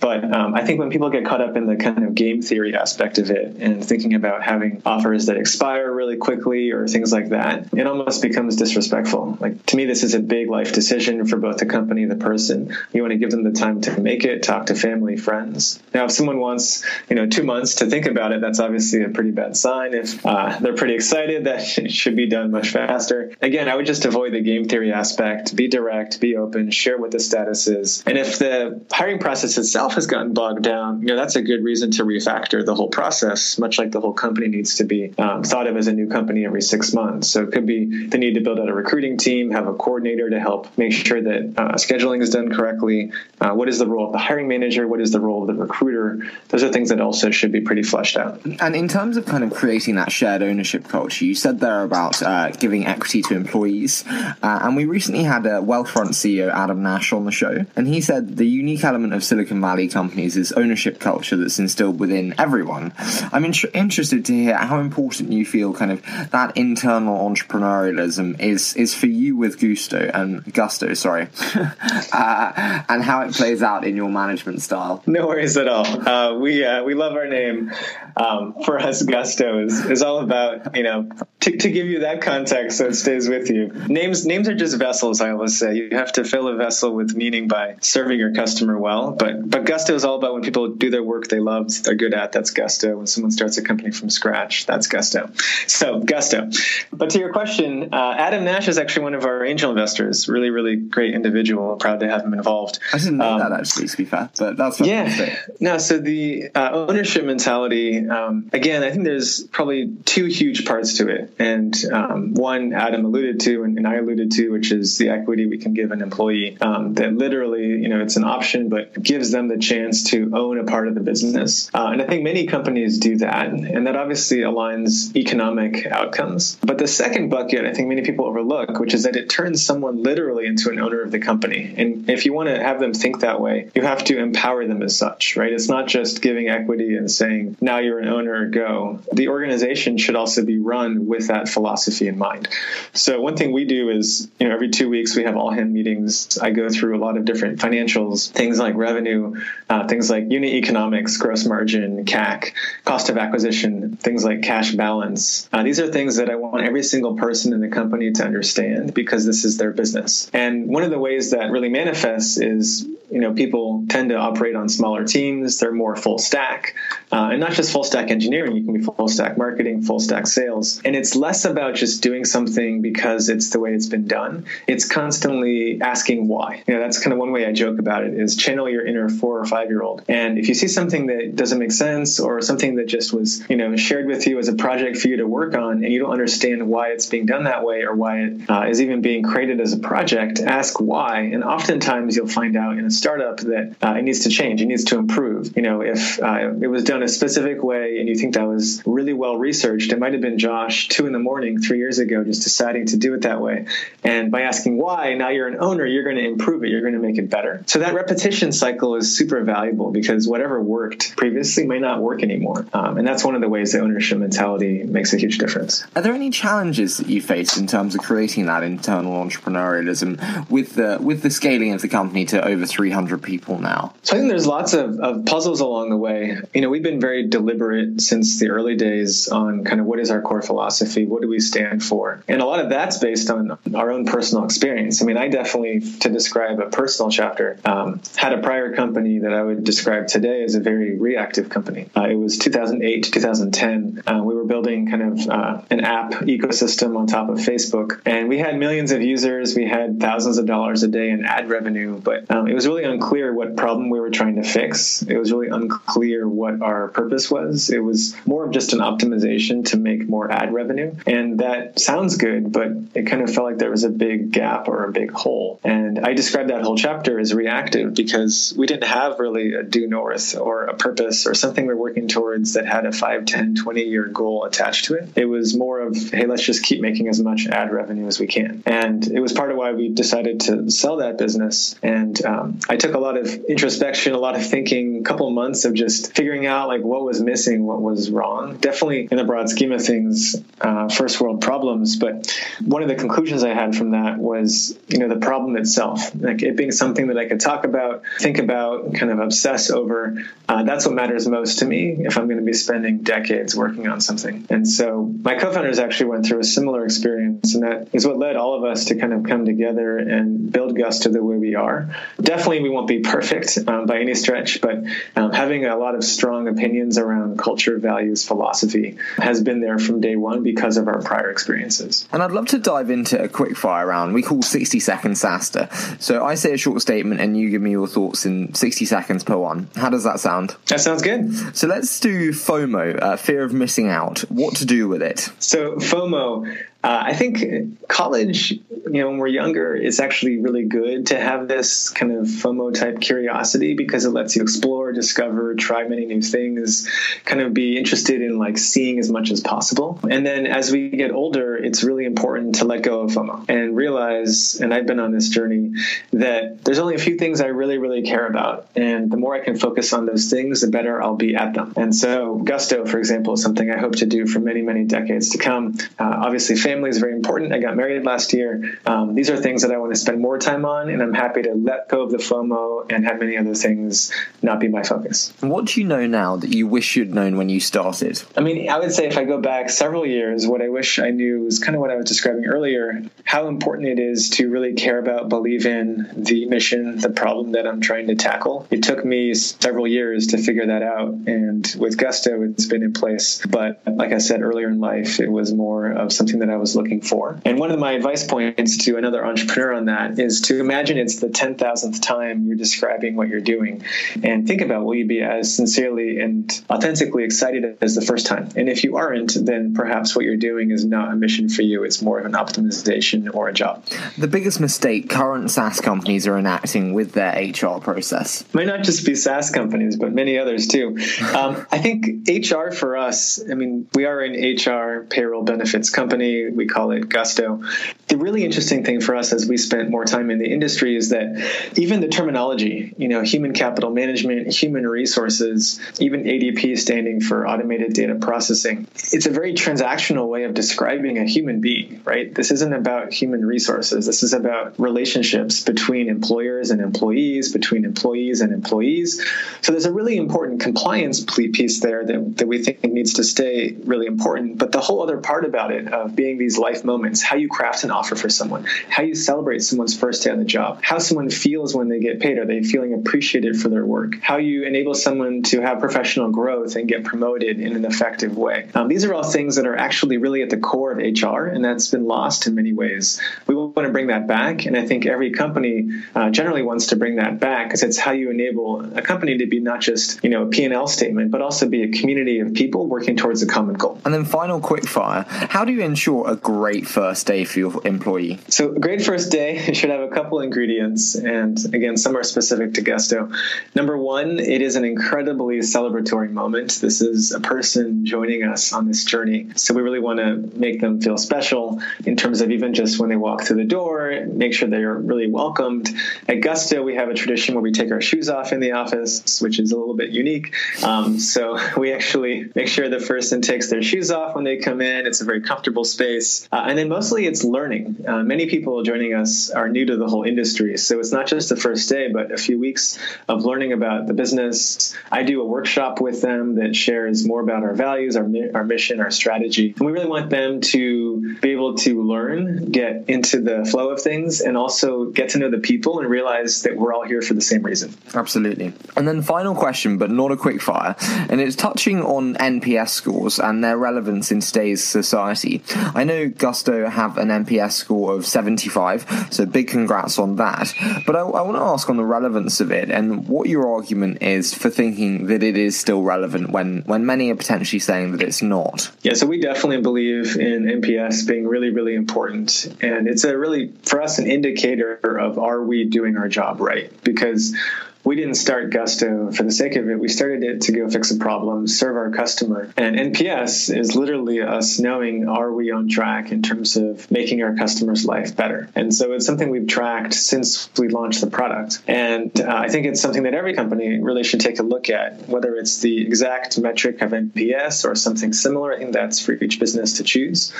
But 0.00 0.24
um, 0.32 0.54
I 0.54 0.64
think 0.64 0.78
when 0.78 0.90
people 0.90 1.10
get 1.10 1.24
caught 1.24 1.40
up 1.40 1.56
in 1.56 1.66
the 1.66 1.76
kind 1.76 2.04
of 2.04 2.14
game 2.14 2.42
theory 2.42 2.74
aspect 2.74 3.18
of 3.18 3.30
it 3.30 3.56
and 3.58 3.84
thinking 3.84 4.14
about 4.14 4.42
having 4.42 4.82
offers 4.86 5.26
that 5.26 5.36
expire 5.36 5.92
really 5.92 6.16
quickly 6.16 6.70
or 6.70 6.86
things 6.86 7.12
like 7.12 7.30
that, 7.30 7.72
it 7.72 7.86
almost 7.86 8.22
becomes 8.22 8.56
disrespectful. 8.56 9.36
Like 9.40 9.64
to 9.66 9.76
me, 9.76 9.86
this 9.86 10.02
is 10.04 10.14
a 10.14 10.20
big 10.20 10.48
life 10.48 10.72
decision 10.72 11.26
for 11.26 11.36
both 11.36 11.58
the 11.58 11.66
company 11.66 12.02
and 12.02 12.10
the 12.10 12.16
person. 12.16 12.76
You 12.92 13.02
want 13.02 13.12
to 13.12 13.18
give 13.18 13.30
them 13.30 13.42
the 13.42 13.52
time 13.52 13.80
to 13.82 14.00
make 14.00 14.24
it, 14.24 14.42
talk 14.42 14.66
to 14.66 14.74
family, 14.74 15.16
friends. 15.16 15.80
Now, 15.92 16.04
if 16.04 16.12
someone 16.12 16.38
wants, 16.38 16.84
you 17.08 17.16
know, 17.16 17.26
two 17.26 17.42
months 17.42 17.76
to 17.76 17.86
think 17.86 18.06
about 18.06 18.32
it, 18.32 18.40
that's 18.40 18.60
obviously 18.60 19.02
a 19.02 19.08
pretty 19.08 19.32
bad 19.32 19.56
sign. 19.56 19.94
If 19.94 20.24
uh, 20.24 20.58
they're 20.60 20.74
pretty 20.74 20.94
excited, 20.94 21.44
that 21.44 21.64
should 21.64 22.16
be 22.16 22.28
done 22.28 22.50
much 22.50 22.70
faster. 22.70 23.32
Again, 23.40 23.68
I 23.68 23.76
would 23.76 23.86
just 23.86 24.04
avoid 24.04 24.32
the 24.32 24.40
game 24.40 24.68
theory 24.68 24.92
aspect. 24.92 25.56
Be 25.56 25.68
direct, 25.68 26.20
be 26.20 26.36
open, 26.36 26.70
share 26.70 26.98
what 26.98 27.10
the 27.10 27.20
status 27.20 27.66
is, 27.66 28.02
and 28.06 28.16
if 28.16 28.38
the 28.38 28.84
hiring 28.90 29.18
process 29.18 29.58
itself 29.58 29.87
itself 29.88 29.94
has 29.94 30.06
gotten 30.06 30.34
bogged 30.34 30.62
down, 30.62 31.00
you 31.00 31.08
know, 31.08 31.16
that's 31.16 31.36
a 31.36 31.42
good 31.42 31.64
reason 31.64 31.90
to 31.92 32.04
refactor 32.04 32.64
the 32.64 32.74
whole 32.74 32.88
process, 32.88 33.58
much 33.58 33.78
like 33.78 33.90
the 33.90 34.00
whole 34.00 34.12
company 34.12 34.48
needs 34.48 34.76
to 34.76 34.84
be 34.84 35.14
um, 35.18 35.42
thought 35.42 35.66
of 35.66 35.76
as 35.76 35.86
a 35.86 35.92
new 35.92 36.08
company 36.08 36.44
every 36.44 36.62
six 36.62 36.92
months. 36.92 37.28
So 37.28 37.42
it 37.42 37.52
could 37.52 37.66
be 37.66 38.08
the 38.08 38.18
need 38.18 38.34
to 38.34 38.40
build 38.40 38.58
out 38.58 38.68
a 38.68 38.74
recruiting 38.74 39.16
team, 39.16 39.50
have 39.50 39.66
a 39.66 39.74
coordinator 39.74 40.30
to 40.30 40.40
help 40.40 40.76
make 40.76 40.92
sure 40.92 41.22
that 41.22 41.54
uh, 41.56 41.72
scheduling 41.74 42.20
is 42.22 42.30
done 42.30 42.54
correctly. 42.54 43.12
Uh, 43.40 43.52
what 43.52 43.68
is 43.68 43.78
the 43.78 43.86
role 43.86 44.06
of 44.06 44.12
the 44.12 44.18
hiring 44.18 44.48
manager? 44.48 44.86
What 44.86 45.00
is 45.00 45.10
the 45.10 45.20
role 45.20 45.42
of 45.42 45.48
the 45.48 45.54
recruiter? 45.54 46.26
Those 46.48 46.62
are 46.62 46.70
things 46.70 46.90
that 46.90 47.00
also 47.00 47.30
should 47.30 47.52
be 47.52 47.62
pretty 47.62 47.82
fleshed 47.82 48.16
out. 48.16 48.44
And 48.44 48.76
in 48.76 48.88
terms 48.88 49.16
of 49.16 49.26
kind 49.26 49.44
of 49.44 49.52
creating 49.52 49.96
that 49.96 50.12
shared 50.12 50.42
ownership 50.42 50.88
culture, 50.88 51.24
you 51.24 51.34
said 51.34 51.60
there 51.60 51.82
about 51.82 52.22
uh, 52.22 52.50
giving 52.50 52.86
equity 52.86 53.22
to 53.22 53.34
employees. 53.34 54.04
Uh, 54.06 54.34
and 54.42 54.76
we 54.76 54.84
recently 54.84 55.24
had 55.24 55.46
a 55.46 55.60
Wealthfront 55.60 56.10
CEO, 56.10 56.52
Adam 56.52 56.82
Nash, 56.82 57.12
on 57.12 57.24
the 57.24 57.30
show, 57.30 57.64
and 57.76 57.86
he 57.86 58.00
said 58.00 58.36
the 58.36 58.44
unique 58.44 58.84
element 58.84 59.14
of 59.14 59.24
Silicon 59.24 59.60
Valley 59.60 59.77
companies 59.86 60.36
is 60.36 60.50
ownership 60.52 60.98
culture 60.98 61.36
that's 61.36 61.58
instilled 61.58 62.00
within 62.00 62.34
everyone. 62.38 62.92
I'm 63.32 63.44
in- 63.44 63.54
interested 63.74 64.24
to 64.24 64.32
hear 64.32 64.56
how 64.56 64.80
important 64.80 65.30
you 65.32 65.44
feel 65.44 65.72
kind 65.74 65.92
of 65.92 66.02
that 66.30 66.56
internal 66.56 67.28
entrepreneurialism 67.28 68.40
is 68.40 68.74
is 68.74 68.94
for 68.94 69.06
you 69.06 69.36
with 69.36 69.60
Gusto 69.60 70.10
and 70.12 70.52
Gusto, 70.52 70.94
sorry, 70.94 71.28
uh, 71.54 72.82
and 72.88 73.02
how 73.02 73.22
it 73.22 73.34
plays 73.34 73.62
out 73.62 73.84
in 73.84 73.94
your 73.94 74.08
management 74.08 74.62
style. 74.62 75.02
No 75.06 75.26
worries 75.26 75.56
at 75.56 75.68
all. 75.68 75.86
Uh, 75.86 76.34
we 76.38 76.64
uh, 76.64 76.82
we 76.82 76.94
love 76.94 77.12
our 77.12 77.28
name. 77.28 77.72
Um, 78.16 78.54
for 78.64 78.78
us, 78.78 79.02
Gusto 79.02 79.64
is, 79.64 79.84
is 79.84 80.02
all 80.02 80.20
about 80.20 80.76
you 80.76 80.82
know 80.82 81.08
to, 81.40 81.56
to 81.56 81.70
give 81.70 81.86
you 81.86 82.00
that 82.00 82.22
context 82.22 82.78
so 82.78 82.86
it 82.86 82.94
stays 82.94 83.28
with 83.28 83.50
you. 83.50 83.68
Names 83.88 84.26
names 84.26 84.48
are 84.48 84.54
just 84.54 84.76
vessels. 84.78 85.20
I 85.20 85.30
always 85.30 85.58
say 85.58 85.76
you 85.76 85.90
have 85.92 86.12
to 86.12 86.24
fill 86.24 86.48
a 86.48 86.56
vessel 86.56 86.94
with 86.94 87.14
meaning 87.14 87.48
by 87.48 87.76
serving 87.80 88.18
your 88.18 88.34
customer 88.34 88.78
well. 88.78 89.12
But 89.12 89.48
but 89.48 89.64
Gusto 89.68 89.94
is 89.94 90.02
all 90.06 90.16
about 90.16 90.32
when 90.32 90.42
people 90.42 90.68
do 90.68 90.88
their 90.88 91.02
work 91.02 91.28
they 91.28 91.40
love, 91.40 91.70
they're 91.82 91.94
good 91.94 92.14
at. 92.14 92.32
That's 92.32 92.52
Gusto. 92.52 92.96
When 92.96 93.06
someone 93.06 93.30
starts 93.30 93.58
a 93.58 93.62
company 93.62 93.90
from 93.90 94.08
scratch, 94.08 94.64
that's 94.64 94.86
Gusto. 94.86 95.30
So 95.66 96.00
Gusto. 96.00 96.48
But 96.90 97.10
to 97.10 97.18
your 97.18 97.34
question, 97.34 97.92
uh, 97.92 98.14
Adam 98.16 98.44
Nash 98.44 98.68
is 98.68 98.78
actually 98.78 99.02
one 99.02 99.14
of 99.14 99.26
our 99.26 99.44
angel 99.44 99.70
investors. 99.70 100.26
Really, 100.26 100.48
really 100.48 100.76
great 100.76 101.12
individual. 101.12 101.76
Proud 101.76 102.00
to 102.00 102.08
have 102.08 102.24
him 102.24 102.32
involved. 102.32 102.78
I 102.94 102.98
didn't 102.98 103.18
know 103.18 103.32
um, 103.32 103.40
that 103.40 103.52
actually. 103.52 103.88
To 103.88 103.96
be 103.98 104.06
fair, 104.06 104.30
but 104.38 104.56
that's 104.56 104.80
yeah. 104.80 105.36
No, 105.60 105.76
so 105.76 105.98
the 105.98 106.50
uh, 106.54 106.70
ownership 106.72 107.26
mentality. 107.26 108.08
Um, 108.08 108.48
again, 108.54 108.82
I 108.82 108.90
think 108.90 109.04
there's 109.04 109.42
probably 109.42 109.96
two 110.06 110.24
huge 110.24 110.64
parts 110.64 110.96
to 110.96 111.08
it, 111.08 111.34
and 111.38 111.76
um, 111.92 112.32
one 112.32 112.72
Adam 112.72 113.04
alluded 113.04 113.40
to, 113.40 113.64
and, 113.64 113.76
and, 113.76 113.86
I 113.86 113.96
alluded 113.96 114.30
to, 114.32 114.48
which 114.48 114.72
is 114.72 114.96
the 114.96 115.10
equity 115.10 115.46
we 115.46 115.58
can 115.58 115.74
give 115.74 115.92
an 115.92 116.00
employee. 116.00 116.56
Um, 116.58 116.94
that 116.94 117.12
literally, 117.12 117.66
you 117.66 117.88
know, 117.88 118.00
it's 118.00 118.16
an 118.16 118.24
option, 118.24 118.70
but 118.70 119.00
gives 119.02 119.30
them 119.30 119.48
the 119.48 119.57
chance 119.58 120.04
to 120.10 120.30
own 120.34 120.58
a 120.58 120.64
part 120.64 120.88
of 120.88 120.94
the 120.94 121.00
business. 121.00 121.70
Uh, 121.74 121.90
and 121.92 122.02
I 122.02 122.06
think 122.06 122.22
many 122.22 122.46
companies 122.46 122.98
do 122.98 123.18
that, 123.18 123.48
and 123.48 123.86
that 123.86 123.96
obviously 123.96 124.38
aligns 124.38 125.14
economic 125.16 125.86
outcomes. 125.86 126.56
But 126.62 126.78
the 126.78 126.86
second 126.86 127.28
bucket, 127.28 127.64
I 127.64 127.72
think 127.72 127.88
many 127.88 128.02
people 128.02 128.26
overlook, 128.26 128.78
which 128.78 128.94
is 128.94 129.04
that 129.04 129.16
it 129.16 129.28
turns 129.28 129.64
someone 129.64 130.02
literally 130.02 130.46
into 130.46 130.70
an 130.70 130.78
owner 130.78 131.02
of 131.02 131.10
the 131.10 131.18
company. 131.18 131.74
And 131.76 132.08
if 132.10 132.26
you 132.26 132.32
want 132.32 132.48
to 132.48 132.58
have 132.58 132.80
them 132.80 132.92
think 132.92 133.20
that 133.20 133.40
way, 133.40 133.70
you 133.74 133.82
have 133.82 134.04
to 134.04 134.18
empower 134.18 134.66
them 134.66 134.82
as 134.82 134.96
such, 134.98 135.36
right? 135.36 135.52
It's 135.52 135.68
not 135.68 135.86
just 135.86 136.22
giving 136.22 136.48
equity 136.48 136.96
and 136.96 137.10
saying, 137.10 137.56
now 137.60 137.78
you're 137.78 137.98
an 137.98 138.08
owner, 138.08 138.48
go. 138.48 139.00
The 139.12 139.28
organization 139.28 139.98
should 139.98 140.16
also 140.16 140.44
be 140.44 140.58
run 140.58 141.06
with 141.06 141.28
that 141.28 141.48
philosophy 141.48 142.08
in 142.08 142.18
mind. 142.18 142.48
So 142.92 143.20
one 143.20 143.36
thing 143.36 143.52
we 143.52 143.64
do 143.64 143.90
is, 143.90 144.30
you 144.38 144.48
know, 144.48 144.54
every 144.54 144.70
two 144.70 144.88
weeks 144.88 145.16
we 145.16 145.24
have 145.24 145.36
all 145.36 145.50
hand 145.50 145.72
meetings. 145.72 146.38
I 146.38 146.50
go 146.50 146.68
through 146.68 146.96
a 146.96 147.00
lot 147.00 147.16
of 147.16 147.24
different 147.24 147.58
financials, 147.58 148.30
things 148.30 148.58
like 148.58 148.74
revenue, 148.74 149.40
uh, 149.68 149.86
things 149.86 150.10
like 150.10 150.30
unit 150.30 150.50
economics, 150.50 151.16
gross 151.16 151.44
margin, 151.44 152.04
CAC, 152.04 152.52
cost 152.84 153.10
of 153.10 153.18
acquisition, 153.18 153.96
things 153.96 154.24
like 154.24 154.42
cash 154.42 154.72
balance. 154.72 155.48
Uh, 155.52 155.62
these 155.62 155.80
are 155.80 155.90
things 155.92 156.16
that 156.16 156.30
I 156.30 156.36
want 156.36 156.64
every 156.64 156.82
single 156.82 157.16
person 157.16 157.52
in 157.52 157.60
the 157.60 157.68
company 157.68 158.12
to 158.12 158.24
understand 158.24 158.94
because 158.94 159.26
this 159.26 159.44
is 159.44 159.58
their 159.58 159.72
business. 159.72 160.30
And 160.32 160.68
one 160.68 160.82
of 160.82 160.90
the 160.90 160.98
ways 160.98 161.32
that 161.32 161.50
really 161.50 161.68
manifests 161.68 162.38
is 162.38 162.86
you 163.10 163.20
know, 163.20 163.32
people 163.32 163.84
tend 163.88 164.10
to 164.10 164.16
operate 164.16 164.54
on 164.54 164.68
smaller 164.68 165.04
teams. 165.04 165.58
They're 165.58 165.72
more 165.72 165.96
full 165.96 166.18
stack, 166.18 166.74
uh, 167.10 167.30
and 167.32 167.40
not 167.40 167.52
just 167.52 167.72
full 167.72 167.84
stack 167.84 168.10
engineering. 168.10 168.56
You 168.56 168.64
can 168.64 168.74
be 168.74 168.82
full 168.82 169.08
stack 169.08 169.38
marketing, 169.38 169.82
full 169.82 170.00
stack 170.00 170.26
sales, 170.26 170.80
and 170.84 170.94
it's 170.94 171.16
less 171.16 171.44
about 171.44 171.74
just 171.74 172.02
doing 172.02 172.24
something 172.24 172.82
because 172.82 173.28
it's 173.28 173.50
the 173.50 173.60
way 173.60 173.72
it's 173.72 173.86
been 173.86 174.06
done. 174.06 174.46
It's 174.66 174.86
constantly 174.86 175.80
asking 175.80 176.28
why. 176.28 176.62
You 176.66 176.74
know, 176.74 176.80
that's 176.80 176.98
kind 176.98 177.12
of 177.12 177.18
one 177.18 177.32
way 177.32 177.46
I 177.46 177.52
joke 177.52 177.78
about 177.78 178.04
it 178.04 178.14
is 178.14 178.36
channel 178.36 178.68
your 178.68 178.86
inner 178.86 179.08
four 179.08 179.38
or 179.38 179.44
five 179.44 179.68
year 179.68 179.82
old. 179.82 180.02
And 180.08 180.38
if 180.38 180.48
you 180.48 180.54
see 180.54 180.68
something 180.68 181.06
that 181.06 181.36
doesn't 181.36 181.58
make 181.58 181.72
sense 181.72 182.20
or 182.20 182.42
something 182.42 182.76
that 182.76 182.88
just 182.88 183.12
was, 183.12 183.42
you 183.48 183.56
know, 183.56 183.76
shared 183.76 184.06
with 184.06 184.26
you 184.26 184.38
as 184.38 184.48
a 184.48 184.54
project 184.54 184.98
for 184.98 185.08
you 185.08 185.18
to 185.18 185.26
work 185.26 185.54
on, 185.56 185.84
and 185.84 185.92
you 185.92 186.00
don't 186.00 186.12
understand 186.12 186.68
why 186.68 186.88
it's 186.88 187.06
being 187.06 187.26
done 187.26 187.44
that 187.44 187.64
way 187.64 187.82
or 187.82 187.94
why 187.94 188.20
it 188.20 188.50
uh, 188.50 188.66
is 188.68 188.80
even 188.80 189.00
being 189.00 189.22
created 189.22 189.60
as 189.60 189.72
a 189.72 189.78
project, 189.78 190.40
ask 190.40 190.80
why. 190.80 191.20
And 191.20 191.44
oftentimes 191.44 192.16
you'll 192.16 192.28
find 192.28 192.56
out 192.56 192.78
in 192.78 192.84
a 192.84 192.90
startup 192.98 193.38
that 193.38 193.76
uh, 193.82 193.94
it 193.94 194.02
needs 194.02 194.20
to 194.20 194.30
change, 194.30 194.60
it 194.60 194.66
needs 194.66 194.84
to 194.84 194.98
improve. 194.98 195.56
You 195.56 195.62
know, 195.62 195.80
if 195.80 196.20
uh, 196.22 196.52
it 196.60 196.66
was 196.66 196.84
done 196.84 197.02
a 197.02 197.08
specific 197.08 197.62
way 197.62 197.98
and 197.98 198.08
you 198.08 198.16
think 198.16 198.34
that 198.34 198.46
was 198.46 198.82
really 198.84 199.12
well 199.12 199.36
researched, 199.36 199.92
it 199.92 199.98
might 199.98 200.12
have 200.12 200.22
been 200.22 200.38
Josh 200.38 200.88
two 200.88 201.06
in 201.06 201.12
the 201.12 201.18
morning 201.18 201.60
three 201.60 201.78
years 201.78 201.98
ago 201.98 202.24
just 202.24 202.42
deciding 202.42 202.86
to 202.86 202.96
do 202.96 203.14
it 203.14 203.22
that 203.22 203.40
way. 203.40 203.66
And 204.04 204.30
by 204.30 204.42
asking 204.42 204.78
why, 204.78 205.14
now 205.14 205.28
you're 205.30 205.48
an 205.48 205.58
owner, 205.60 205.86
you're 205.86 206.04
going 206.04 206.16
to 206.16 206.26
improve 206.26 206.64
it, 206.64 206.70
you're 206.70 206.82
going 206.82 206.94
to 206.94 207.00
make 207.00 207.18
it 207.18 207.30
better. 207.30 207.62
So 207.66 207.78
that 207.80 207.94
repetition 207.94 208.52
cycle 208.52 208.96
is 208.96 209.16
super 209.16 209.42
valuable 209.44 209.90
because 209.90 210.28
whatever 210.28 210.60
worked 210.60 211.16
previously 211.16 211.66
may 211.66 211.78
not 211.78 212.02
work 212.02 212.22
anymore. 212.22 212.66
Um, 212.72 212.98
and 212.98 213.06
that's 213.06 213.24
one 213.24 213.34
of 213.34 213.40
the 213.40 213.48
ways 213.48 213.72
the 213.72 213.80
ownership 213.80 214.18
mentality 214.18 214.82
makes 214.82 215.12
a 215.12 215.16
huge 215.16 215.38
difference. 215.38 215.86
Are 215.94 216.02
there 216.02 216.12
any 216.12 216.30
challenges 216.30 216.96
that 216.98 217.08
you 217.08 217.22
face 217.22 217.56
in 217.56 217.66
terms 217.66 217.94
of 217.94 218.02
creating 218.02 218.46
that 218.46 218.62
internal 218.62 219.24
entrepreneurialism 219.24 220.48
with 220.50 220.74
the 220.74 220.98
with 221.00 221.22
the 221.22 221.30
scaling 221.30 221.72
of 221.72 221.82
the 221.82 221.88
company 221.88 222.24
to 222.26 222.44
over 222.44 222.66
300 222.88 223.22
people 223.22 223.58
now? 223.58 223.92
So 224.02 224.16
I 224.16 224.18
think 224.18 224.30
there's 224.30 224.46
lots 224.46 224.72
of, 224.72 224.98
of 224.98 225.26
puzzles 225.26 225.60
along 225.60 225.90
the 225.90 225.96
way. 225.96 226.38
You 226.54 226.62
know, 226.62 226.70
we've 226.70 226.82
been 226.82 227.00
very 227.00 227.28
deliberate 227.28 228.00
since 228.00 228.40
the 228.40 228.48
early 228.48 228.76
days 228.76 229.28
on 229.28 229.64
kind 229.64 229.78
of 229.78 229.86
what 229.86 230.00
is 230.00 230.10
our 230.10 230.22
core 230.22 230.40
philosophy, 230.40 231.04
what 231.04 231.20
do 231.20 231.28
we 231.28 231.38
stand 231.38 231.84
for, 231.84 232.24
and 232.26 232.40
a 232.40 232.46
lot 232.46 232.60
of 232.60 232.70
that's 232.70 232.96
based 232.96 233.28
on 233.28 233.58
our 233.74 233.90
own 233.90 234.06
personal 234.06 234.44
experience. 234.44 235.02
I 235.02 235.04
mean, 235.04 235.18
I 235.18 235.28
definitely, 235.28 235.80
to 236.00 236.08
describe 236.08 236.60
a 236.60 236.70
personal 236.70 237.10
chapter, 237.10 237.58
um, 237.66 238.00
had 238.16 238.32
a 238.32 238.38
prior 238.38 238.74
company 238.74 239.18
that 239.18 239.34
I 239.34 239.42
would 239.42 239.64
describe 239.64 240.06
today 240.06 240.42
as 240.44 240.54
a 240.54 240.60
very 240.60 240.96
reactive 240.96 241.50
company. 241.50 241.90
Uh, 241.94 242.04
it 242.04 242.14
was 242.14 242.38
2008 242.38 243.02
to 243.02 243.10
2010. 243.10 244.02
Uh, 244.06 244.22
we 244.24 244.34
were 244.34 244.44
building 244.44 244.88
kind 244.88 245.02
of 245.02 245.28
uh, 245.28 245.62
an 245.68 245.80
app 245.80 246.12
ecosystem 246.22 246.96
on 246.96 247.06
top 247.06 247.28
of 247.28 247.36
Facebook, 247.36 248.00
and 248.06 248.30
we 248.30 248.38
had 248.38 248.58
millions 248.58 248.92
of 248.92 249.02
users. 249.02 249.54
We 249.54 249.68
had 249.68 250.00
thousands 250.00 250.38
of 250.38 250.46
dollars 250.46 250.82
a 250.84 250.88
day 250.88 251.10
in 251.10 251.26
ad 251.26 251.50
revenue, 251.50 252.00
but 252.00 252.30
um, 252.30 252.48
it 252.48 252.54
was 252.54 252.66
really 252.66 252.77
unclear 252.84 253.32
what 253.32 253.56
problem 253.56 253.90
we 253.90 254.00
were 254.00 254.10
trying 254.10 254.36
to 254.36 254.42
fix. 254.42 255.02
It 255.02 255.16
was 255.16 255.32
really 255.32 255.48
unclear 255.48 256.28
what 256.28 256.62
our 256.62 256.88
purpose 256.88 257.30
was. 257.30 257.70
It 257.70 257.82
was 257.82 258.14
more 258.26 258.44
of 258.44 258.52
just 258.52 258.72
an 258.72 258.80
optimization 258.80 259.66
to 259.66 259.76
make 259.76 260.08
more 260.08 260.30
ad 260.30 260.52
revenue, 260.52 260.94
and 261.06 261.40
that 261.40 261.78
sounds 261.78 262.16
good, 262.16 262.52
but 262.52 262.68
it 262.94 263.06
kind 263.06 263.22
of 263.22 263.32
felt 263.32 263.46
like 263.46 263.58
there 263.58 263.70
was 263.70 263.84
a 263.84 263.90
big 263.90 264.32
gap 264.32 264.68
or 264.68 264.84
a 264.84 264.92
big 264.92 265.10
hole. 265.10 265.60
And 265.64 265.98
I 266.00 266.14
described 266.14 266.50
that 266.50 266.62
whole 266.62 266.76
chapter 266.76 267.18
as 267.18 267.34
reactive 267.34 267.94
because 267.94 268.54
we 268.56 268.66
didn't 268.66 268.84
have 268.84 269.18
really 269.18 269.54
a 269.54 269.62
due 269.62 269.86
north 269.86 270.36
or 270.36 270.64
a 270.64 270.74
purpose 270.74 271.26
or 271.26 271.34
something 271.34 271.66
we're 271.66 271.76
working 271.76 272.08
towards 272.08 272.54
that 272.54 272.66
had 272.66 272.86
a 272.86 272.92
5, 272.92 273.24
10, 273.24 273.54
20 273.56 273.82
year 273.82 274.06
goal 274.06 274.44
attached 274.44 274.86
to 274.86 274.94
it. 274.94 275.10
It 275.16 275.24
was 275.24 275.56
more 275.56 275.80
of, 275.80 275.96
hey, 275.96 276.26
let's 276.26 276.42
just 276.42 276.62
keep 276.62 276.80
making 276.80 277.08
as 277.08 277.20
much 277.20 277.46
ad 277.46 277.72
revenue 277.72 278.06
as 278.06 278.18
we 278.18 278.26
can. 278.26 278.62
And 278.66 279.06
it 279.06 279.20
was 279.20 279.32
part 279.32 279.50
of 279.50 279.56
why 279.56 279.72
we 279.72 279.88
decided 279.88 280.40
to 280.40 280.70
sell 280.70 280.98
that 280.98 281.18
business. 281.18 281.76
And 281.82 282.24
um, 282.24 282.58
I 282.68 282.76
took 282.76 282.94
a 282.94 282.98
lot 282.98 283.16
of 283.16 283.32
introspection, 283.48 284.12
a 284.12 284.18
lot 284.18 284.36
of 284.36 284.46
thinking, 284.46 284.98
a 284.98 285.02
couple 285.02 285.30
months 285.30 285.64
of 285.64 285.72
just 285.72 286.14
figuring 286.14 286.46
out 286.46 286.68
like 286.68 286.82
what 286.82 287.02
was 287.02 287.20
missing, 287.20 287.64
what 287.64 287.80
was 287.80 288.10
wrong. 288.10 288.58
Definitely 288.58 289.08
in 289.10 289.16
the 289.16 289.24
broad 289.24 289.48
scheme 289.48 289.72
of 289.72 289.82
things, 289.82 290.36
uh, 290.60 290.88
first 290.88 291.20
world 291.20 291.40
problems. 291.40 291.96
But 291.96 292.38
one 292.62 292.82
of 292.82 292.88
the 292.88 292.94
conclusions 292.94 293.42
I 293.42 293.54
had 293.54 293.74
from 293.74 293.92
that 293.92 294.18
was, 294.18 294.78
you 294.88 294.98
know, 294.98 295.08
the 295.08 295.16
problem 295.16 295.56
itself, 295.56 296.14
like 296.14 296.42
it 296.42 296.56
being 296.56 296.72
something 296.72 297.08
that 297.08 297.16
I 297.16 297.26
could 297.26 297.40
talk 297.40 297.64
about, 297.64 298.02
think 298.20 298.38
about, 298.38 298.94
kind 298.94 299.10
of 299.10 299.18
obsess 299.20 299.70
over. 299.70 300.22
Uh, 300.48 300.62
that's 300.64 300.84
what 300.84 300.94
matters 300.94 301.26
most 301.26 301.60
to 301.60 301.64
me 301.64 301.96
if 302.00 302.18
I'm 302.18 302.26
going 302.26 302.38
to 302.38 302.44
be 302.44 302.52
spending 302.52 302.98
decades 302.98 303.56
working 303.56 303.88
on 303.88 304.00
something. 304.00 304.46
And 304.50 304.68
so 304.68 305.10
my 305.22 305.38
co-founders 305.38 305.78
actually 305.78 306.10
went 306.10 306.26
through 306.26 306.40
a 306.40 306.44
similar 306.44 306.84
experience, 306.84 307.54
and 307.54 307.62
that 307.62 307.88
is 307.92 308.06
what 308.06 308.18
led 308.18 308.36
all 308.36 308.54
of 308.54 308.64
us 308.64 308.86
to 308.86 308.96
kind 308.96 309.12
of 309.12 309.24
come 309.24 309.44
together 309.46 309.96
and 309.96 310.52
build 310.52 310.76
Gusto 310.76 311.10
the 311.10 311.22
way 311.22 311.36
we 311.36 311.54
are. 311.54 311.94
Definitely, 312.20 312.57
we 312.62 312.68
won't 312.68 312.88
be 312.88 313.00
perfect 313.00 313.58
um, 313.66 313.86
by 313.86 314.00
any 314.00 314.14
stretch, 314.14 314.60
but 314.60 314.84
um, 315.16 315.32
having 315.32 315.64
a 315.64 315.76
lot 315.76 315.94
of 315.94 316.04
strong 316.04 316.48
opinions 316.48 316.98
around 316.98 317.38
culture, 317.38 317.78
values, 317.78 318.26
philosophy 318.26 318.98
has 319.16 319.42
been 319.42 319.60
there 319.60 319.78
from 319.78 320.00
day 320.00 320.16
one 320.16 320.42
because 320.42 320.76
of 320.76 320.88
our 320.88 321.02
prior 321.02 321.30
experiences. 321.30 322.08
And 322.12 322.22
I'd 322.22 322.32
love 322.32 322.46
to 322.48 322.58
dive 322.58 322.90
into 322.90 323.22
a 323.22 323.28
quick 323.28 323.56
fire 323.56 323.86
round 323.86 324.14
we 324.14 324.22
call 324.22 324.42
60 324.42 324.80
seconds 324.80 325.22
SaaStr. 325.22 326.02
So 326.02 326.24
I 326.24 326.34
say 326.34 326.52
a 326.52 326.56
short 326.56 326.80
statement 326.82 327.20
and 327.20 327.36
you 327.36 327.50
give 327.50 327.62
me 327.62 327.70
your 327.70 327.86
thoughts 327.86 328.26
in 328.26 328.54
60 328.54 328.84
seconds 328.84 329.24
per 329.24 329.36
one. 329.36 329.68
How 329.76 329.90
does 329.90 330.04
that 330.04 330.20
sound? 330.20 330.56
That 330.66 330.80
sounds 330.80 331.02
good. 331.02 331.56
So 331.56 331.66
let's 331.66 332.00
do 332.00 332.32
FOMO, 332.32 333.00
uh, 333.00 333.16
fear 333.16 333.42
of 333.42 333.52
missing 333.52 333.88
out. 333.88 334.20
What 334.30 334.56
to 334.56 334.66
do 334.66 334.88
with 334.88 335.02
it? 335.02 335.30
So 335.38 335.76
FOMO, 335.76 336.56
uh, 336.84 337.02
I 337.06 337.14
think 337.14 337.88
college, 337.88 338.52
you 338.52 338.62
know, 338.86 339.08
when 339.08 339.18
we're 339.18 339.26
younger, 339.26 339.74
it's 339.74 339.98
actually 339.98 340.38
really 340.38 340.64
good 340.64 341.08
to 341.08 341.18
have 341.18 341.48
this 341.48 341.90
kind 341.90 342.12
of 342.12 342.26
FOMO 342.26 342.72
type 342.72 343.00
curiosity 343.00 343.74
because 343.74 344.04
it 344.04 344.10
lets 344.10 344.36
you 344.36 344.42
explore, 344.42 344.92
discover, 344.92 345.56
try 345.56 345.88
many 345.88 346.06
new 346.06 346.22
things, 346.22 346.88
kind 347.24 347.40
of 347.40 347.52
be 347.52 347.76
interested 347.76 348.22
in 348.22 348.38
like 348.38 348.58
seeing 348.58 349.00
as 349.00 349.10
much 349.10 349.32
as 349.32 349.40
possible. 349.40 349.98
And 350.08 350.24
then 350.24 350.46
as 350.46 350.70
we 350.70 350.90
get 350.90 351.10
older, 351.10 351.56
it's 351.56 351.82
really 351.82 352.04
important 352.04 352.56
to 352.56 352.64
let 352.64 352.82
go 352.82 353.00
of 353.00 353.10
FOMO 353.10 353.46
and 353.48 353.74
realize, 353.76 354.60
and 354.60 354.72
I've 354.72 354.86
been 354.86 355.00
on 355.00 355.10
this 355.10 355.30
journey, 355.30 355.72
that 356.12 356.64
there's 356.64 356.78
only 356.78 356.94
a 356.94 356.98
few 356.98 357.18
things 357.18 357.40
I 357.40 357.46
really, 357.46 357.78
really 357.78 358.02
care 358.02 358.26
about. 358.26 358.68
And 358.76 359.10
the 359.10 359.16
more 359.16 359.34
I 359.34 359.40
can 359.40 359.58
focus 359.58 359.92
on 359.92 360.06
those 360.06 360.30
things, 360.30 360.60
the 360.60 360.68
better 360.68 361.02
I'll 361.02 361.16
be 361.16 361.34
at 361.34 361.54
them. 361.54 361.72
And 361.76 361.94
so 361.94 362.36
Gusto, 362.36 362.86
for 362.86 362.98
example, 362.98 363.34
is 363.34 363.42
something 363.42 363.68
I 363.68 363.78
hope 363.78 363.96
to 363.96 364.06
do 364.06 364.28
for 364.28 364.38
many, 364.38 364.62
many 364.62 364.84
decades 364.84 365.30
to 365.30 365.38
come. 365.38 365.76
Uh, 365.98 366.04
obviously, 366.22 366.54
family 366.68 366.90
is 366.90 366.98
very 366.98 367.12
important. 367.12 367.52
I 367.52 367.60
got 367.60 367.76
married 367.76 368.04
last 368.04 368.34
year. 368.34 368.78
Um, 368.84 369.14
these 369.14 369.30
are 369.30 369.36
things 369.36 369.62
that 369.62 369.70
I 369.70 369.78
want 369.78 369.94
to 369.94 369.98
spend 369.98 370.20
more 370.20 370.38
time 370.38 370.66
on, 370.66 370.90
and 370.90 371.02
I'm 371.02 371.14
happy 371.14 371.42
to 371.42 371.54
let 371.54 371.88
go 371.88 372.02
of 372.02 372.10
the 372.10 372.18
FOMO 372.18 372.92
and 372.92 373.06
have 373.06 373.18
many 373.18 373.38
other 373.38 373.54
things 373.54 374.12
not 374.42 374.60
be 374.60 374.68
my 374.68 374.82
focus. 374.82 375.32
What 375.40 375.64
do 375.66 375.80
you 375.80 375.86
know 375.86 376.06
now 376.06 376.36
that 376.36 376.54
you 376.54 376.66
wish 376.66 376.96
you'd 376.96 377.14
known 377.14 377.36
when 377.38 377.48
you 377.48 377.60
started? 377.60 378.22
I 378.36 378.42
mean, 378.42 378.68
I 378.68 378.78
would 378.78 378.92
say 378.92 379.06
if 379.06 379.16
I 379.16 379.24
go 379.24 379.40
back 379.40 379.70
several 379.70 380.04
years, 380.04 380.46
what 380.46 380.60
I 380.60 380.68
wish 380.68 380.98
I 380.98 381.10
knew 381.10 381.46
is 381.46 381.58
kind 381.58 381.74
of 381.74 381.80
what 381.80 381.90
I 381.90 381.96
was 381.96 382.04
describing 382.04 382.44
earlier 382.46 383.02
how 383.24 383.48
important 383.48 383.88
it 383.88 383.98
is 383.98 384.30
to 384.30 384.48
really 384.48 384.74
care 384.74 384.98
about, 384.98 385.28
believe 385.28 385.66
in 385.66 386.08
the 386.16 386.46
mission, 386.46 386.98
the 386.98 387.10
problem 387.10 387.52
that 387.52 387.66
I'm 387.66 387.80
trying 387.80 388.08
to 388.08 388.14
tackle. 388.14 388.66
It 388.70 388.82
took 388.82 389.04
me 389.04 389.34
several 389.34 389.86
years 389.86 390.28
to 390.28 390.38
figure 390.38 390.66
that 390.66 390.82
out, 390.82 391.08
and 391.08 391.74
with 391.78 391.96
Gusto, 391.98 392.42
it's 392.42 392.66
been 392.66 392.82
in 392.82 392.92
place. 392.92 393.44
But 393.46 393.82
like 393.86 394.12
I 394.12 394.18
said 394.18 394.42
earlier 394.42 394.68
in 394.68 394.80
life, 394.80 395.20
it 395.20 395.30
was 395.30 395.52
more 395.52 395.90
of 395.90 396.12
something 396.12 396.40
that 396.40 396.50
I 396.50 396.56
was 396.58 396.76
looking 396.76 397.00
for. 397.00 397.40
And 397.44 397.58
one 397.58 397.70
of 397.70 397.78
my 397.78 397.92
advice 397.92 398.26
points 398.26 398.84
to 398.84 398.96
another 398.96 399.24
entrepreneur 399.24 399.74
on 399.74 399.86
that 399.86 400.18
is 400.18 400.42
to 400.42 400.60
imagine 400.60 400.98
it's 400.98 401.16
the 401.16 401.28
10,000th 401.28 402.02
time 402.02 402.46
you're 402.46 402.56
describing 402.56 403.16
what 403.16 403.28
you're 403.28 403.40
doing 403.40 403.84
and 404.22 404.46
think 404.46 404.60
about 404.60 404.84
will 404.84 404.94
you 404.94 405.06
be 405.06 405.22
as 405.22 405.54
sincerely 405.54 406.20
and 406.20 406.60
authentically 406.70 407.24
excited 407.24 407.78
as 407.80 407.94
the 407.94 408.02
first 408.02 408.26
time? 408.26 408.50
And 408.56 408.68
if 408.68 408.84
you 408.84 408.96
aren't, 408.96 409.34
then 409.34 409.74
perhaps 409.74 410.14
what 410.14 410.24
you're 410.24 410.36
doing 410.36 410.70
is 410.70 410.84
not 410.84 411.12
a 411.12 411.16
mission 411.16 411.48
for 411.48 411.62
you. 411.62 411.84
It's 411.84 412.02
more 412.02 412.18
of 412.18 412.26
an 412.26 412.32
optimization 412.32 413.34
or 413.34 413.48
a 413.48 413.52
job. 413.52 413.84
The 414.16 414.28
biggest 414.28 414.60
mistake 414.60 415.08
current 415.08 415.50
SaaS 415.50 415.80
companies 415.80 416.26
are 416.26 416.38
enacting 416.38 416.94
with 416.94 417.12
their 417.12 417.32
HR 417.32 417.80
process 417.80 418.44
might 418.52 418.66
not 418.66 418.82
just 418.82 419.06
be 419.06 419.14
SaaS 419.14 419.50
companies, 419.50 419.96
but 419.96 420.12
many 420.12 420.38
others 420.38 420.66
too. 420.66 420.98
Um, 421.34 421.66
I 421.70 421.78
think 421.78 422.28
HR 422.28 422.70
for 422.70 422.96
us, 422.96 423.40
I 423.48 423.54
mean, 423.54 423.88
we 423.94 424.04
are 424.04 424.20
an 424.20 424.34
HR 424.34 425.04
payroll 425.08 425.44
benefits 425.44 425.90
company. 425.90 426.47
We 426.54 426.66
call 426.66 426.92
it 426.92 427.08
Gusto. 427.08 427.62
The 428.08 428.16
really 428.16 428.44
interesting 428.44 428.84
thing 428.84 429.00
for 429.00 429.14
us 429.14 429.32
as 429.32 429.46
we 429.46 429.56
spent 429.56 429.90
more 429.90 430.04
time 430.04 430.30
in 430.30 430.38
the 430.38 430.50
industry 430.50 430.96
is 430.96 431.10
that 431.10 431.72
even 431.76 432.00
the 432.00 432.08
terminology, 432.08 432.94
you 432.96 433.08
know, 433.08 433.22
human 433.22 433.52
capital 433.52 433.90
management, 433.90 434.52
human 434.52 434.86
resources, 434.86 435.80
even 436.00 436.24
ADP 436.24 436.78
standing 436.78 437.20
for 437.20 437.46
automated 437.46 437.92
data 437.92 438.14
processing, 438.14 438.88
it's 438.94 439.26
a 439.26 439.30
very 439.30 439.54
transactional 439.54 440.28
way 440.28 440.44
of 440.44 440.54
describing 440.54 441.18
a 441.18 441.24
human 441.24 441.60
being, 441.60 442.00
right? 442.04 442.34
This 442.34 442.50
isn't 442.50 442.72
about 442.72 443.12
human 443.12 443.44
resources. 443.44 444.06
This 444.06 444.22
is 444.22 444.32
about 444.32 444.78
relationships 444.78 445.62
between 445.62 446.08
employers 446.08 446.70
and 446.70 446.80
employees, 446.80 447.52
between 447.52 447.84
employees 447.84 448.40
and 448.40 448.52
employees. 448.52 449.24
So 449.62 449.72
there's 449.72 449.86
a 449.86 449.92
really 449.92 450.16
important 450.16 450.60
compliance 450.60 451.24
piece 451.24 451.80
there 451.80 452.04
that, 452.04 452.38
that 452.38 452.48
we 452.48 452.62
think 452.62 452.82
needs 452.84 453.14
to 453.14 453.24
stay 453.24 453.72
really 453.84 454.06
important. 454.06 454.58
But 454.58 454.72
the 454.72 454.80
whole 454.80 455.02
other 455.02 455.18
part 455.18 455.44
about 455.44 455.72
it, 455.72 455.92
of 455.92 456.16
being 456.16 456.37
these 456.38 456.58
life 456.58 456.84
moments, 456.84 457.22
how 457.22 457.36
you 457.36 457.48
craft 457.48 457.84
an 457.84 457.90
offer 457.90 458.16
for 458.16 458.28
someone, 458.28 458.64
how 458.88 459.02
you 459.02 459.14
celebrate 459.14 459.62
someone's 459.62 459.96
first 459.96 460.24
day 460.24 460.30
on 460.30 460.38
the 460.38 460.44
job, 460.44 460.80
how 460.82 460.98
someone 460.98 461.30
feels 461.30 461.74
when 461.74 461.88
they 461.88 462.00
get 462.00 462.20
paid. 462.20 462.38
Are 462.38 462.46
they 462.46 462.62
feeling 462.62 462.94
appreciated 462.94 463.60
for 463.60 463.68
their 463.68 463.84
work? 463.84 464.20
How 464.20 464.36
you 464.38 464.64
enable 464.64 464.94
someone 464.94 465.42
to 465.44 465.60
have 465.60 465.80
professional 465.80 466.30
growth 466.30 466.76
and 466.76 466.88
get 466.88 467.04
promoted 467.04 467.60
in 467.60 467.74
an 467.74 467.84
effective 467.84 468.36
way. 468.36 468.68
Um, 468.74 468.88
these 468.88 469.04
are 469.04 469.14
all 469.14 469.22
things 469.22 469.56
that 469.56 469.66
are 469.66 469.76
actually 469.76 470.18
really 470.18 470.42
at 470.42 470.50
the 470.50 470.56
core 470.56 470.92
of 470.92 470.98
HR, 470.98 471.46
and 471.46 471.64
that's 471.64 471.88
been 471.88 472.06
lost 472.06 472.46
in 472.46 472.54
many 472.54 472.72
ways. 472.72 473.20
We 473.46 473.54
want 473.54 473.86
to 473.86 473.90
bring 473.90 474.08
that 474.08 474.26
back, 474.26 474.66
and 474.66 474.76
I 474.76 474.86
think 474.86 475.06
every 475.06 475.32
company 475.32 475.88
uh, 476.14 476.30
generally 476.30 476.62
wants 476.62 476.88
to 476.88 476.96
bring 476.96 477.16
that 477.16 477.40
back 477.40 477.68
because 477.68 477.82
it's 477.82 477.98
how 477.98 478.12
you 478.12 478.30
enable 478.30 478.96
a 478.96 479.02
company 479.02 479.38
to 479.38 479.46
be 479.46 479.60
not 479.60 479.80
just 479.80 480.22
you 480.22 480.30
know 480.30 480.42
a 480.42 480.46
P&L 480.46 480.86
statement, 480.86 481.30
but 481.30 481.42
also 481.42 481.68
be 481.68 481.82
a 481.82 481.88
community 481.88 482.40
of 482.40 482.54
people 482.54 482.86
working 482.86 483.16
towards 483.16 483.42
a 483.42 483.46
common 483.46 483.74
goal. 483.74 484.00
And 484.04 484.14
then 484.14 484.24
final 484.24 484.60
quick 484.60 484.86
fire: 484.86 485.24
How 485.28 485.64
do 485.64 485.72
you 485.72 485.82
ensure 485.82 486.27
a 486.28 486.36
great 486.36 486.86
first 486.86 487.26
day 487.26 487.44
for 487.44 487.58
your 487.58 487.86
employee? 487.86 488.38
So 488.48 488.72
a 488.72 488.78
great 488.78 489.02
first 489.02 489.32
day 489.32 489.72
should 489.72 489.90
have 489.90 490.00
a 490.00 490.08
couple 490.08 490.40
ingredients, 490.40 491.14
and 491.14 491.58
again, 491.74 491.96
some 491.96 492.16
are 492.16 492.22
specific 492.22 492.74
to 492.74 492.82
Gusto. 492.82 493.32
Number 493.74 493.96
one, 493.96 494.38
it 494.38 494.62
is 494.62 494.76
an 494.76 494.84
incredibly 494.84 495.58
celebratory 495.58 496.30
moment. 496.30 496.78
This 496.80 497.00
is 497.00 497.32
a 497.32 497.40
person 497.40 498.04
joining 498.04 498.44
us 498.44 498.72
on 498.72 498.86
this 498.86 499.04
journey, 499.04 499.48
so 499.56 499.74
we 499.74 499.82
really 499.82 500.00
want 500.00 500.18
to 500.18 500.36
make 500.58 500.80
them 500.80 501.00
feel 501.00 501.16
special 501.16 501.80
in 502.04 502.16
terms 502.16 502.40
of 502.40 502.50
even 502.50 502.74
just 502.74 502.98
when 502.98 503.08
they 503.08 503.16
walk 503.16 503.42
through 503.42 503.56
the 503.56 503.64
door, 503.64 504.26
make 504.26 504.54
sure 504.54 504.68
they're 504.68 504.94
really 504.94 505.30
welcomed. 505.30 505.88
At 506.28 506.40
Gusto, 506.40 506.82
we 506.82 506.94
have 506.94 507.08
a 507.08 507.14
tradition 507.14 507.54
where 507.54 507.62
we 507.62 507.72
take 507.72 507.90
our 507.90 508.00
shoes 508.00 508.28
off 508.28 508.52
in 508.52 508.60
the 508.60 508.72
office, 508.72 509.40
which 509.40 509.58
is 509.58 509.72
a 509.72 509.76
little 509.76 509.94
bit 509.94 510.10
unique. 510.10 510.54
Um, 510.82 511.18
so 511.18 511.58
we 511.76 511.92
actually 511.92 512.50
make 512.54 512.68
sure 512.68 512.88
the 512.88 512.98
person 512.98 513.42
takes 513.42 513.70
their 513.70 513.82
shoes 513.82 514.10
off 514.10 514.34
when 514.34 514.44
they 514.44 514.58
come 514.58 514.80
in. 514.80 515.06
It's 515.06 515.20
a 515.20 515.24
very 515.24 515.40
comfortable 515.40 515.84
space, 515.84 516.17
uh, 516.52 516.64
and 516.68 516.78
then 516.78 516.88
mostly 516.88 517.26
it's 517.26 517.44
learning. 517.44 518.04
Uh, 518.06 518.22
many 518.22 518.46
people 518.46 518.82
joining 518.82 519.14
us 519.14 519.50
are 519.50 519.68
new 519.68 519.86
to 519.86 519.96
the 519.96 520.06
whole 520.06 520.24
industry, 520.24 520.76
so 520.76 520.98
it's 520.98 521.12
not 521.12 521.26
just 521.26 521.48
the 521.48 521.56
first 521.56 521.88
day, 521.88 522.10
but 522.12 522.32
a 522.32 522.36
few 522.36 522.58
weeks 522.58 522.98
of 523.28 523.44
learning 523.44 523.72
about 523.72 524.06
the 524.06 524.14
business. 524.14 524.94
I 525.10 525.22
do 525.22 525.40
a 525.42 525.44
workshop 525.44 526.00
with 526.00 526.20
them 526.22 526.56
that 526.56 526.74
shares 526.74 527.26
more 527.26 527.40
about 527.40 527.62
our 527.62 527.74
values, 527.74 528.16
our, 528.16 528.28
our 528.54 528.64
mission, 528.64 529.00
our 529.00 529.10
strategy. 529.10 529.74
And 529.76 529.86
we 529.86 529.92
really 529.92 530.08
want 530.08 530.30
them 530.30 530.60
to 530.60 531.36
be 531.40 531.50
able 531.52 531.76
to 531.76 532.02
learn, 532.02 532.70
get 532.70 533.04
into 533.08 533.40
the 533.40 533.64
flow 533.64 533.90
of 533.90 534.00
things, 534.00 534.40
and 534.40 534.56
also 534.56 535.06
get 535.06 535.30
to 535.30 535.38
know 535.38 535.50
the 535.50 535.58
people 535.58 536.00
and 536.00 536.08
realize 536.08 536.62
that 536.62 536.76
we're 536.76 536.92
all 536.92 537.06
here 537.06 537.22
for 537.22 537.34
the 537.34 537.40
same 537.40 537.62
reason. 537.62 537.94
Absolutely. 538.14 538.72
And 538.96 539.06
then, 539.06 539.22
final 539.22 539.54
question, 539.54 539.98
but 539.98 540.10
not 540.10 540.32
a 540.32 540.36
quick 540.36 540.60
fire, 540.60 540.96
and 541.28 541.40
it's 541.40 541.56
touching 541.56 542.02
on 542.02 542.34
NPS 542.34 542.90
scores 542.90 543.38
and 543.38 543.62
their 543.62 543.76
relevance 543.76 544.30
in 544.30 544.40
today's 544.40 544.82
society. 544.82 545.62
I 545.94 546.04
know 546.08 546.28
Gusto 546.28 546.88
have 546.88 547.18
an 547.18 547.28
NPS 547.28 547.72
score 547.72 548.14
of 548.14 548.26
75, 548.26 549.28
so 549.30 549.46
big 549.46 549.68
congrats 549.68 550.18
on 550.18 550.36
that. 550.36 550.74
But 551.06 551.16
I, 551.16 551.20
I 551.20 551.42
want 551.42 551.56
to 551.56 551.62
ask 551.62 551.88
on 551.88 551.96
the 551.96 552.04
relevance 552.04 552.60
of 552.60 552.72
it 552.72 552.90
and 552.90 553.26
what 553.28 553.48
your 553.48 553.72
argument 553.72 554.22
is 554.22 554.52
for 554.52 554.70
thinking 554.70 555.26
that 555.26 555.42
it 555.42 555.56
is 555.56 555.78
still 555.78 556.02
relevant 556.02 556.50
when, 556.50 556.82
when 556.82 557.06
many 557.06 557.30
are 557.30 557.36
potentially 557.36 557.80
saying 557.80 558.12
that 558.12 558.22
it's 558.22 558.42
not. 558.42 558.90
Yeah, 559.02 559.14
so 559.14 559.26
we 559.26 559.40
definitely 559.40 559.80
believe 559.80 560.36
in 560.36 560.64
NPS 560.64 561.26
being 561.26 561.46
really, 561.46 561.70
really 561.70 561.94
important. 561.94 562.66
And 562.80 563.08
it's 563.08 563.24
a 563.24 563.36
really, 563.36 563.72
for 563.82 564.02
us, 564.02 564.18
an 564.18 564.26
indicator 564.26 564.94
of 565.18 565.38
are 565.38 565.62
we 565.62 565.84
doing 565.84 566.16
our 566.16 566.28
job 566.28 566.58
right? 566.60 566.92
Because 567.02 567.54
we 568.04 568.16
didn't 568.16 568.34
start 568.34 568.70
Gusto 568.70 569.32
for 569.32 569.42
the 569.42 569.50
sake 569.50 569.76
of 569.76 569.88
it. 569.88 569.98
We 569.98 570.08
started 570.08 570.42
it 570.42 570.62
to 570.62 570.72
go 570.72 570.88
fix 570.88 571.10
a 571.10 571.16
problem, 571.16 571.66
serve 571.66 571.96
our 571.96 572.10
customer. 572.10 572.72
And 572.76 572.96
NPS 572.96 573.76
is 573.76 573.94
literally 573.96 574.40
us 574.40 574.78
knowing 574.78 575.28
are 575.28 575.52
we 575.52 575.70
on 575.72 575.88
track 575.88 576.32
in 576.32 576.42
terms 576.42 576.76
of 576.76 577.10
making 577.10 577.42
our 577.42 577.54
customer's 577.56 578.04
life 578.04 578.36
better. 578.36 578.68
And 578.74 578.94
so 578.94 579.12
it's 579.12 579.26
something 579.26 579.50
we've 579.50 579.66
tracked 579.66 580.14
since 580.14 580.70
we 580.78 580.88
launched 580.88 581.20
the 581.20 581.26
product. 581.26 581.82
And 581.86 582.40
uh, 582.40 582.46
I 582.48 582.68
think 582.68 582.86
it's 582.86 583.00
something 583.00 583.24
that 583.24 583.34
every 583.34 583.54
company 583.54 583.98
really 583.98 584.24
should 584.24 584.40
take 584.40 584.58
a 584.58 584.62
look 584.62 584.90
at, 584.90 585.28
whether 585.28 585.56
it's 585.56 585.80
the 585.80 586.00
exact 586.00 586.58
metric 586.58 587.02
of 587.02 587.10
NPS 587.10 587.84
or 587.84 587.94
something 587.94 588.32
similar. 588.32 588.72
I 588.72 588.78
think 588.78 588.92
that's 588.92 589.20
for 589.20 589.32
each 589.32 589.58
business 589.58 589.98
to 589.98 590.04
choose. 590.04 590.52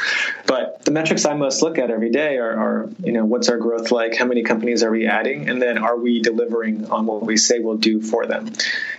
But 0.46 0.85
the 0.85 0.90
metrics 0.90 1.24
I 1.24 1.35
most 1.35 1.62
look 1.62 1.79
at 1.79 1.90
every 1.90 2.11
day 2.11 2.37
are, 2.38 2.51
are 2.51 2.90
you 3.03 3.12
know, 3.12 3.24
what's 3.24 3.48
our 3.48 3.59
growth 3.59 3.90
like? 3.90 4.16
How 4.16 4.27
many 4.27 4.42
companies 4.42 4.83
are 4.83 4.90
we 4.90 5.07
adding? 5.07 5.48
And 5.48 5.62
then 5.62 5.79
are 5.79 5.96
we 5.96 6.20
delivering 6.20 6.90
on 6.90 7.07
what 7.07 7.28
we 7.29 7.37
say 7.37 7.61
we'll 7.61 7.77
do 7.77 8.01
for 8.01 8.27
them. 8.27 8.51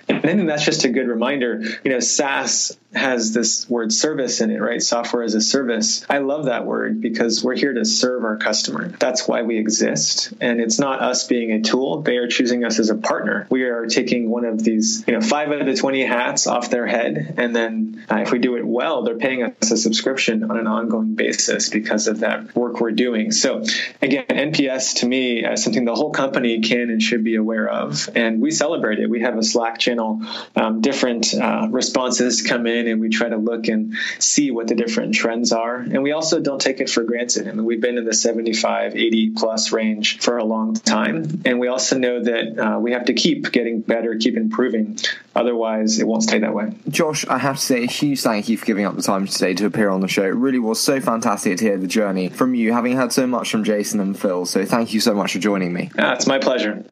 And 0.07 0.17
I 0.17 0.21
think 0.21 0.47
that's 0.47 0.65
just 0.65 0.85
a 0.85 0.89
good 0.89 1.07
reminder. 1.07 1.61
You 1.83 1.91
know, 1.91 1.99
SaaS 1.99 2.77
has 2.93 3.33
this 3.33 3.69
word 3.69 3.93
service 3.93 4.41
in 4.41 4.49
it, 4.49 4.59
right? 4.59 4.81
Software 4.81 5.21
as 5.21 5.35
a 5.35 5.41
service. 5.41 6.03
I 6.09 6.17
love 6.17 6.45
that 6.45 6.65
word 6.65 7.01
because 7.01 7.43
we're 7.43 7.55
here 7.55 7.73
to 7.73 7.85
serve 7.85 8.23
our 8.23 8.37
customer. 8.37 8.87
That's 8.87 9.27
why 9.27 9.43
we 9.43 9.59
exist. 9.59 10.33
And 10.41 10.59
it's 10.59 10.79
not 10.79 11.01
us 11.01 11.27
being 11.27 11.51
a 11.51 11.61
tool. 11.61 12.01
They 12.01 12.17
are 12.17 12.27
choosing 12.27 12.63
us 12.63 12.79
as 12.79 12.89
a 12.89 12.95
partner. 12.95 13.45
We 13.51 13.63
are 13.63 13.85
taking 13.85 14.29
one 14.29 14.45
of 14.45 14.63
these, 14.63 15.03
you 15.07 15.13
know, 15.13 15.21
five 15.21 15.49
out 15.49 15.61
of 15.61 15.67
the 15.67 15.75
20 15.75 16.03
hats 16.03 16.47
off 16.47 16.71
their 16.71 16.87
head. 16.87 17.35
And 17.37 17.55
then 17.55 18.05
uh, 18.11 18.17
if 18.17 18.31
we 18.31 18.39
do 18.39 18.57
it 18.57 18.65
well, 18.65 19.03
they're 19.03 19.17
paying 19.17 19.43
us 19.43 19.69
a 19.69 19.77
subscription 19.77 20.49
on 20.49 20.57
an 20.57 20.65
ongoing 20.65 21.13
basis 21.13 21.69
because 21.69 22.07
of 22.07 22.21
that 22.21 22.55
work 22.55 22.79
we're 22.79 22.91
doing. 22.91 23.31
So 23.31 23.63
again, 24.01 24.25
NPS 24.27 24.97
to 24.97 25.07
me 25.07 25.45
is 25.45 25.63
something 25.63 25.85
the 25.85 25.95
whole 25.95 26.11
company 26.11 26.61
can 26.61 26.89
and 26.89 27.01
should 27.01 27.23
be 27.23 27.35
aware 27.35 27.69
of. 27.69 28.09
And 28.19 28.41
we 28.41 28.51
celebrate 28.51 28.99
it. 28.99 29.09
We 29.09 29.21
have 29.21 29.37
a 29.37 29.43
Slack 29.43 29.79
channel, 29.79 30.21
um, 30.55 30.81
different 30.81 31.33
uh, 31.33 31.69
responses 31.71 32.41
come 32.41 32.67
in 32.67 32.87
and 32.87 32.99
we 32.99 33.07
try 33.07 33.29
to 33.29 33.37
look 33.37 33.69
and 33.69 33.95
see 34.19 34.51
what 34.51 34.67
the 34.67 34.75
different 34.75 35.15
trends 35.15 35.53
are. 35.53 35.77
And 35.77 36.03
we 36.03 36.11
also 36.11 36.41
don't 36.41 36.59
take 36.59 36.81
it 36.81 36.89
for 36.89 37.03
granted. 37.03 37.47
I 37.47 37.51
mean, 37.51 37.63
we've 37.63 37.79
been 37.79 37.97
in 37.97 38.03
the 38.03 38.13
75, 38.13 38.95
80 38.97 39.29
plus 39.31 39.71
range 39.71 40.19
for 40.19 40.37
a 40.37 40.43
long 40.43 40.73
time. 40.73 41.41
And 41.45 41.59
we 41.59 41.69
also 41.69 41.97
know 41.97 42.21
that 42.21 42.59
uh, 42.59 42.79
we 42.79 42.91
have 42.91 43.05
to 43.05 43.13
keep 43.13 43.53
getting 43.53 43.79
better, 43.79 44.15
keep 44.17 44.35
improving. 44.35 44.97
Otherwise, 45.33 45.99
it 45.99 46.05
won't 46.05 46.23
stay 46.23 46.39
that 46.39 46.53
way. 46.53 46.73
Josh, 46.89 47.25
I 47.27 47.37
have 47.37 47.55
to 47.55 47.61
say 47.61 47.83
a 47.83 47.87
huge 47.87 48.21
thank 48.21 48.49
you 48.49 48.57
for 48.57 48.65
giving 48.65 48.85
up 48.85 48.97
the 48.97 49.01
time 49.01 49.27
today 49.27 49.53
to 49.53 49.65
appear 49.65 49.89
on 49.89 50.01
the 50.01 50.09
show. 50.09 50.23
It 50.23 50.35
really 50.35 50.59
was 50.59 50.81
so 50.81 50.99
fantastic 50.99 51.57
to 51.59 51.63
hear 51.63 51.77
the 51.77 51.87
journey 51.87 52.27
from 52.27 52.53
you, 52.53 52.73
having 52.73 52.97
heard 52.97 53.13
so 53.13 53.25
much 53.25 53.49
from 53.49 53.63
Jason 53.63 54.01
and 54.01 54.19
Phil. 54.19 54.45
So 54.45 54.65
thank 54.65 54.93
you 54.93 54.99
so 54.99 55.13
much 55.13 55.31
for 55.33 55.39
joining 55.39 55.71
me. 55.71 55.89
Uh, 55.97 56.11
it's 56.11 56.27
my 56.27 56.39
pleasure. 56.39 56.83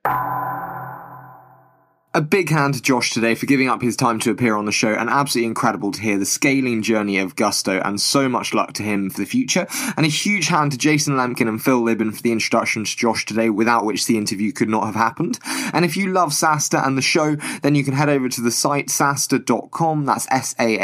A 2.17 2.21
big 2.21 2.49
hand 2.49 2.73
to 2.73 2.81
Josh 2.81 3.11
today 3.11 3.35
for 3.35 3.45
giving 3.45 3.69
up 3.69 3.83
his 3.83 3.95
time 3.95 4.17
to 4.21 4.31
appear 4.31 4.55
on 4.57 4.65
the 4.65 4.71
show, 4.71 4.91
and 4.91 5.07
absolutely 5.07 5.45
incredible 5.45 5.91
to 5.91 6.01
hear 6.01 6.17
the 6.17 6.25
scaling 6.25 6.81
journey 6.81 7.19
of 7.19 7.35
Gusto, 7.35 7.79
and 7.85 8.01
so 8.01 8.27
much 8.27 8.55
luck 8.55 8.73
to 8.73 8.81
him 8.81 9.11
for 9.11 9.19
the 9.19 9.25
future. 9.27 9.67
And 9.95 10.03
a 10.03 10.09
huge 10.09 10.47
hand 10.47 10.71
to 10.71 10.79
Jason 10.79 11.13
Lemkin 11.15 11.47
and 11.47 11.61
Phil 11.61 11.79
Libin 11.79 12.11
for 12.11 12.23
the 12.23 12.31
introduction 12.31 12.85
to 12.85 12.97
Josh 12.97 13.23
today, 13.27 13.51
without 13.51 13.85
which 13.85 14.07
the 14.07 14.17
interview 14.17 14.51
could 14.51 14.67
not 14.67 14.87
have 14.87 14.95
happened. 14.95 15.37
And 15.73 15.85
if 15.85 15.95
you 15.95 16.11
love 16.11 16.31
SaaStr 16.31 16.83
and 16.83 16.97
the 16.97 17.03
show, 17.03 17.35
then 17.61 17.75
you 17.75 17.83
can 17.83 17.93
head 17.93 18.09
over 18.09 18.27
to 18.29 18.41
the 18.41 18.49
site 18.49 18.87
saastr.com, 18.87 20.05
that's 20.05 20.25
S-A-A-S-T-R.com, 20.31 20.77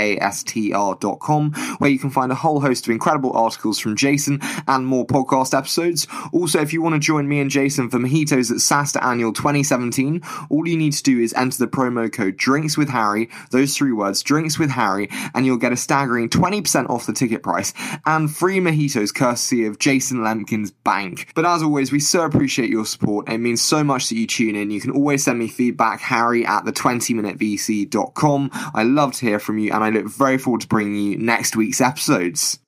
where 1.80 1.90
you 1.90 1.98
can 1.98 2.12
find 2.12 2.32
a 2.32 2.36
whole 2.36 2.62
host 2.62 2.86
of 2.86 2.92
incredible 2.92 3.34
articles 3.36 3.80
from 3.80 3.96
Jason 3.96 4.40
and 4.68 4.86
more 4.86 5.08
podcast 5.08 5.58
episodes. 5.58 6.06
Also, 6.32 6.62
if 6.62 6.74
you 6.74 6.84
want 6.84 6.94
to 6.94 7.00
join 7.00 7.28
me 7.28 7.40
and 7.40 7.50
Jason 7.50 7.90
for 7.90 7.98
Mojitos 7.98 8.52
at 8.52 8.58
SaaStr 8.58 9.04
Annual 9.04 9.34
2017, 9.34 10.22
all 10.52 10.68
you 10.68 10.78
need 10.78 10.94
to 10.94 11.02
do 11.02 11.23
is 11.24 11.34
enter 11.34 11.58
the 11.58 11.68
promo 11.68 12.12
code 12.12 12.38
drinks 12.38 12.78
with 12.78 12.90
Harry, 12.90 13.30
those 13.52 13.76
three 13.76 13.92
words, 13.92 14.22
drinks 14.24 14.60
with 14.60 14.70
Harry, 14.70 15.10
and 15.34 15.46
you'll 15.46 15.58
get 15.58 15.72
a 15.72 15.78
staggering 15.78 16.30
20% 16.30 16.90
off 16.90 17.06
the 17.06 17.14
ticket 17.14 17.44
price 17.44 17.74
and 18.06 18.34
free 18.34 18.60
mojitos 18.60 19.14
courtesy 19.14 19.66
of 19.66 19.80
Jason 19.80 20.20
Lemkin's 20.20 20.72
bank. 20.72 21.32
But 21.36 21.46
as 21.46 21.64
always, 21.64 21.92
we 21.92 22.00
so 22.00 22.24
appreciate 22.24 22.70
your 22.70 22.86
support. 22.86 23.30
It 23.30 23.40
means 23.40 23.62
so 23.62 23.84
much 23.84 24.10
that 24.10 24.16
you 24.16 24.28
tune 24.28 24.56
in. 24.56 24.72
You 24.72 24.82
can 24.82 24.92
always 24.92 25.24
send 25.24 25.40
me 25.40 25.48
feedback, 25.48 26.00
harry 26.00 26.46
at 26.46 26.66
the 26.66 26.74
20minutevc.com. 26.74 28.50
I 28.74 28.84
love 28.84 29.14
to 29.14 29.26
hear 29.26 29.40
from 29.40 29.58
you 29.58 29.72
and 29.72 29.84
I 29.84 29.90
look 29.90 30.08
very 30.08 30.38
forward 30.38 30.62
to 30.62 30.68
bringing 30.68 30.96
you 30.96 31.18
next 31.18 31.56
week's 31.56 31.82
episodes. 31.82 32.60